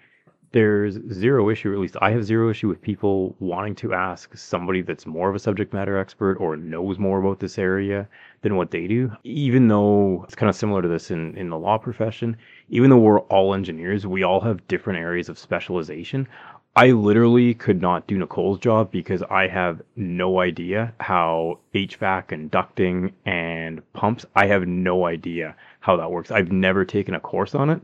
there's 0.51 0.97
zero 1.11 1.49
issue, 1.49 1.73
at 1.73 1.79
least 1.79 1.97
I 2.01 2.11
have 2.11 2.23
zero 2.23 2.49
issue 2.49 2.67
with 2.67 2.81
people 2.81 3.35
wanting 3.39 3.75
to 3.75 3.93
ask 3.93 4.35
somebody 4.37 4.81
that's 4.81 5.05
more 5.05 5.29
of 5.29 5.35
a 5.35 5.39
subject 5.39 5.73
matter 5.73 5.97
expert 5.97 6.37
or 6.37 6.55
knows 6.55 6.97
more 6.97 7.19
about 7.19 7.39
this 7.39 7.57
area 7.57 8.07
than 8.41 8.55
what 8.55 8.71
they 8.71 8.87
do. 8.87 9.11
Even 9.23 9.67
though 9.67 10.23
it's 10.23 10.35
kind 10.35 10.49
of 10.49 10.55
similar 10.55 10.81
to 10.81 10.87
this 10.87 11.11
in, 11.11 11.35
in 11.37 11.49
the 11.49 11.57
law 11.57 11.77
profession, 11.77 12.37
even 12.69 12.89
though 12.89 12.97
we're 12.97 13.19
all 13.21 13.53
engineers, 13.53 14.07
we 14.07 14.23
all 14.23 14.39
have 14.39 14.67
different 14.67 14.99
areas 14.99 15.29
of 15.29 15.37
specialization. 15.37 16.27
I 16.77 16.91
literally 16.91 17.55
could 17.55 17.81
not 17.81 18.05
do 18.05 18.19
Nicole's 18.19 18.59
job 18.59 18.91
because 18.91 19.23
I 19.23 19.47
have 19.47 19.81
no 19.95 20.39
idea 20.41 20.93
how 20.99 21.57
HVAC 21.73 22.31
and 22.31 22.51
ducting 22.51 23.11
and 23.25 23.81
pumps, 23.93 24.27
I 24.35 24.45
have 24.45 24.67
no 24.67 25.07
idea 25.07 25.55
how 25.79 25.97
that 25.97 26.11
works. 26.11 26.29
I've 26.29 26.51
never 26.51 26.85
taken 26.85 27.15
a 27.15 27.19
course 27.19 27.55
on 27.55 27.71
it. 27.71 27.81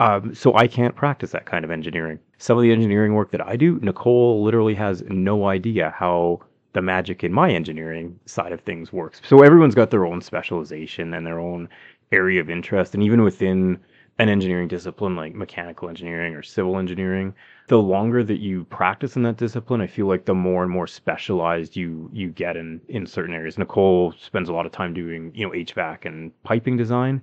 Um, 0.00 0.34
so 0.34 0.54
I 0.54 0.66
can't 0.66 0.96
practice 0.96 1.30
that 1.32 1.46
kind 1.46 1.64
of 1.64 1.70
engineering. 1.70 2.18
Some 2.38 2.58
of 2.58 2.62
the 2.62 2.72
engineering 2.72 3.14
work 3.14 3.30
that 3.30 3.46
I 3.46 3.56
do, 3.56 3.78
Nicole 3.80 4.42
literally 4.42 4.74
has 4.74 5.02
no 5.08 5.46
idea 5.46 5.94
how 5.96 6.40
the 6.72 6.82
magic 6.82 7.22
in 7.22 7.32
my 7.32 7.50
engineering 7.50 8.18
side 8.26 8.52
of 8.52 8.60
things 8.60 8.92
works. 8.92 9.20
So 9.24 9.42
everyone's 9.42 9.76
got 9.76 9.90
their 9.90 10.04
own 10.04 10.20
specialization 10.20 11.14
and 11.14 11.24
their 11.24 11.38
own 11.38 11.68
area 12.10 12.40
of 12.40 12.50
interest. 12.50 12.94
And 12.94 13.02
even 13.02 13.22
within 13.22 13.78
an 14.18 14.28
engineering 14.28 14.68
discipline 14.68 15.16
like 15.16 15.34
mechanical 15.34 15.88
engineering 15.88 16.34
or 16.34 16.42
civil 16.42 16.78
engineering, 16.78 17.34
the 17.68 17.78
longer 17.78 18.22
that 18.24 18.38
you 18.38 18.64
practice 18.64 19.16
in 19.16 19.22
that 19.22 19.36
discipline, 19.36 19.80
I 19.80 19.86
feel 19.86 20.06
like 20.06 20.24
the 20.24 20.34
more 20.34 20.62
and 20.62 20.70
more 20.70 20.86
specialized 20.86 21.76
you 21.76 22.10
you 22.12 22.30
get 22.30 22.56
in 22.56 22.80
in 22.88 23.06
certain 23.06 23.34
areas. 23.34 23.58
Nicole 23.58 24.12
spends 24.20 24.48
a 24.48 24.52
lot 24.52 24.66
of 24.66 24.72
time 24.72 24.92
doing, 24.94 25.32
you 25.34 25.46
know, 25.46 25.52
HVAC 25.52 26.04
and 26.04 26.30
piping 26.42 26.76
design 26.76 27.22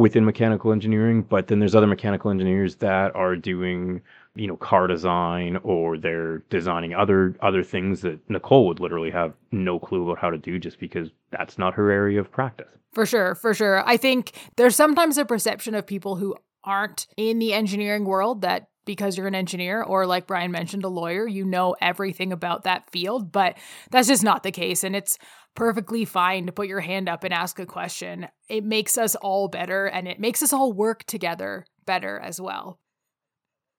within 0.00 0.24
mechanical 0.24 0.72
engineering, 0.72 1.22
but 1.22 1.46
then 1.46 1.58
there's 1.58 1.74
other 1.74 1.86
mechanical 1.86 2.30
engineers 2.30 2.76
that 2.76 3.14
are 3.14 3.36
doing, 3.36 4.00
you 4.34 4.46
know, 4.46 4.56
car 4.56 4.86
design 4.86 5.58
or 5.62 5.98
they're 5.98 6.38
designing 6.50 6.94
other 6.94 7.36
other 7.40 7.62
things 7.62 8.00
that 8.00 8.18
Nicole 8.28 8.66
would 8.66 8.80
literally 8.80 9.10
have 9.10 9.34
no 9.52 9.78
clue 9.78 10.04
about 10.04 10.18
how 10.18 10.30
to 10.30 10.38
do 10.38 10.58
just 10.58 10.80
because 10.80 11.10
that's 11.30 11.58
not 11.58 11.74
her 11.74 11.90
area 11.90 12.20
of 12.20 12.30
practice. 12.30 12.68
For 12.92 13.06
sure, 13.06 13.34
for 13.34 13.54
sure. 13.54 13.86
I 13.86 13.96
think 13.96 14.32
there's 14.56 14.74
sometimes 14.74 15.16
a 15.16 15.24
perception 15.24 15.74
of 15.74 15.86
people 15.86 16.16
who 16.16 16.34
aren't 16.64 17.06
in 17.16 17.38
the 17.38 17.52
engineering 17.52 18.04
world 18.04 18.42
that 18.42 18.68
because 18.84 19.16
you're 19.16 19.28
an 19.28 19.34
engineer 19.34 19.82
or 19.82 20.06
like 20.06 20.26
Brian 20.26 20.50
mentioned 20.50 20.84
a 20.84 20.88
lawyer, 20.88 21.26
you 21.26 21.44
know 21.44 21.76
everything 21.80 22.32
about 22.32 22.64
that 22.64 22.90
field, 22.90 23.30
but 23.30 23.56
that's 23.90 24.08
just 24.08 24.24
not 24.24 24.42
the 24.42 24.50
case 24.50 24.82
and 24.82 24.96
it's 24.96 25.18
perfectly 25.54 26.04
fine 26.04 26.46
to 26.46 26.52
put 26.52 26.68
your 26.68 26.80
hand 26.80 27.08
up 27.08 27.24
and 27.24 27.34
ask 27.34 27.58
a 27.58 27.66
question. 27.66 28.28
It 28.48 28.64
makes 28.64 28.96
us 28.96 29.14
all 29.16 29.48
better 29.48 29.86
and 29.86 30.08
it 30.08 30.20
makes 30.20 30.42
us 30.42 30.52
all 30.52 30.72
work 30.72 31.04
together 31.04 31.66
better 31.86 32.18
as 32.18 32.40
well. 32.40 32.78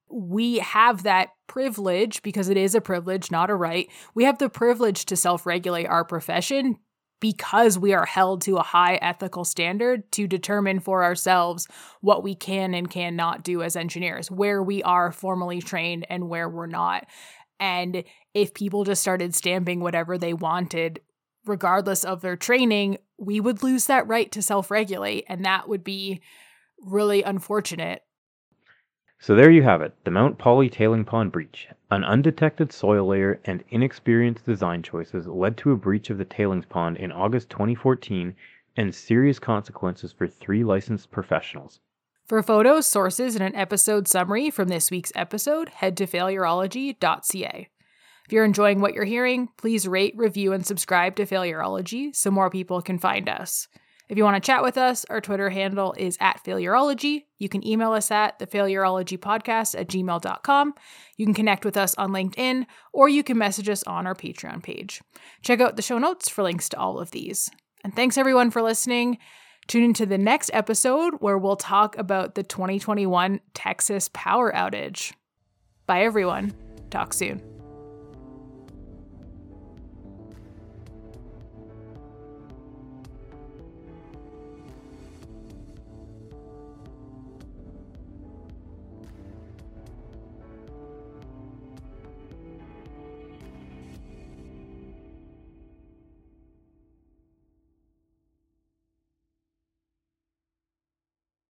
We 0.09 0.59
have 0.59 1.03
that 1.03 1.29
privilege 1.47 2.21
because 2.21 2.49
it 2.49 2.57
is 2.57 2.75
a 2.75 2.81
privilege, 2.81 3.31
not 3.31 3.49
a 3.49 3.55
right. 3.55 3.89
We 4.13 4.25
have 4.25 4.39
the 4.39 4.49
privilege 4.49 5.05
to 5.05 5.15
self 5.15 5.45
regulate 5.45 5.85
our 5.85 6.03
profession 6.03 6.77
because 7.21 7.79
we 7.79 7.93
are 7.93 8.05
held 8.05 8.41
to 8.41 8.57
a 8.57 8.63
high 8.63 8.95
ethical 8.95 9.45
standard 9.45 10.11
to 10.11 10.27
determine 10.27 10.79
for 10.79 11.03
ourselves 11.03 11.67
what 12.01 12.23
we 12.23 12.35
can 12.35 12.73
and 12.73 12.89
cannot 12.89 13.43
do 13.43 13.61
as 13.61 13.77
engineers, 13.77 14.29
where 14.29 14.61
we 14.61 14.83
are 14.83 15.11
formally 15.11 15.61
trained 15.61 16.05
and 16.09 16.27
where 16.27 16.49
we're 16.49 16.65
not. 16.65 17.07
And 17.59 18.03
if 18.33 18.53
people 18.53 18.83
just 18.83 19.01
started 19.01 19.35
stamping 19.35 19.79
whatever 19.79 20.17
they 20.17 20.33
wanted, 20.33 20.99
regardless 21.45 22.03
of 22.03 22.21
their 22.21 22.35
training, 22.35 22.97
we 23.17 23.39
would 23.39 23.63
lose 23.63 23.85
that 23.85 24.07
right 24.07 24.31
to 24.31 24.41
self 24.41 24.71
regulate. 24.71 25.25
And 25.27 25.45
that 25.45 25.67
would 25.67 25.83
be 25.83 26.21
really 26.79 27.23
unfortunate. 27.23 28.03
So 29.19 29.35
there 29.35 29.51
you 29.51 29.61
have 29.61 29.83
it 29.83 29.93
the 30.03 30.09
Mount 30.09 30.39
Polley 30.39 30.67
tailing 30.67 31.05
pond 31.05 31.31
breach. 31.31 31.67
An 31.91 32.03
undetected 32.03 32.73
soil 32.73 33.05
layer 33.05 33.39
and 33.45 33.63
inexperienced 33.69 34.45
design 34.45 34.81
choices 34.81 35.27
led 35.27 35.57
to 35.57 35.71
a 35.71 35.77
breach 35.77 36.09
of 36.09 36.17
the 36.17 36.25
tailings 36.25 36.65
pond 36.65 36.97
in 36.97 37.11
August 37.11 37.51
2014 37.51 38.35
and 38.77 38.95
serious 38.95 39.37
consequences 39.37 40.11
for 40.11 40.27
three 40.27 40.63
licensed 40.63 41.11
professionals. 41.11 41.79
For 42.25 42.41
photos, 42.41 42.87
sources, 42.87 43.35
and 43.35 43.43
an 43.43 43.55
episode 43.55 44.07
summary 44.07 44.49
from 44.49 44.69
this 44.69 44.89
week's 44.89 45.11
episode, 45.15 45.69
head 45.69 45.97
to 45.97 46.07
failurology.ca. 46.07 47.69
If 48.25 48.33
you're 48.33 48.45
enjoying 48.45 48.81
what 48.81 48.93
you're 48.93 49.03
hearing, 49.03 49.49
please 49.57 49.87
rate, 49.87 50.13
review, 50.15 50.53
and 50.53 50.65
subscribe 50.65 51.15
to 51.17 51.25
Failurology 51.25 52.15
so 52.15 52.31
more 52.31 52.49
people 52.49 52.81
can 52.81 52.99
find 52.99 53.27
us. 53.27 53.67
If 54.11 54.17
you 54.17 54.25
want 54.25 54.35
to 54.35 54.45
chat 54.45 54.61
with 54.61 54.77
us, 54.77 55.05
our 55.09 55.21
Twitter 55.21 55.49
handle 55.49 55.93
is 55.97 56.17
at 56.19 56.43
Failurology. 56.43 57.27
You 57.37 57.47
can 57.47 57.65
email 57.65 57.93
us 57.93 58.11
at 58.11 58.39
the 58.39 58.45
Podcast 58.45 59.79
at 59.79 59.87
gmail.com. 59.87 60.73
You 61.15 61.25
can 61.25 61.33
connect 61.33 61.63
with 61.63 61.77
us 61.77 61.95
on 61.95 62.11
LinkedIn, 62.11 62.65
or 62.91 63.07
you 63.07 63.23
can 63.23 63.37
message 63.37 63.69
us 63.69 63.83
on 63.83 64.05
our 64.05 64.13
Patreon 64.13 64.63
page. 64.63 65.01
Check 65.43 65.61
out 65.61 65.77
the 65.77 65.81
show 65.81 65.97
notes 65.97 66.27
for 66.27 66.43
links 66.43 66.67
to 66.69 66.77
all 66.77 66.99
of 66.99 67.11
these. 67.11 67.49
And 67.85 67.95
thanks 67.95 68.17
everyone 68.17 68.51
for 68.51 68.61
listening. 68.61 69.17
Tune 69.67 69.83
into 69.85 70.05
the 70.05 70.17
next 70.17 70.51
episode 70.53 71.13
where 71.19 71.37
we'll 71.37 71.55
talk 71.55 71.97
about 71.97 72.35
the 72.35 72.43
2021 72.43 73.39
Texas 73.53 74.09
power 74.13 74.51
outage. 74.51 75.13
Bye, 75.85 76.03
everyone. 76.03 76.53
Talk 76.89 77.13
soon. 77.13 77.50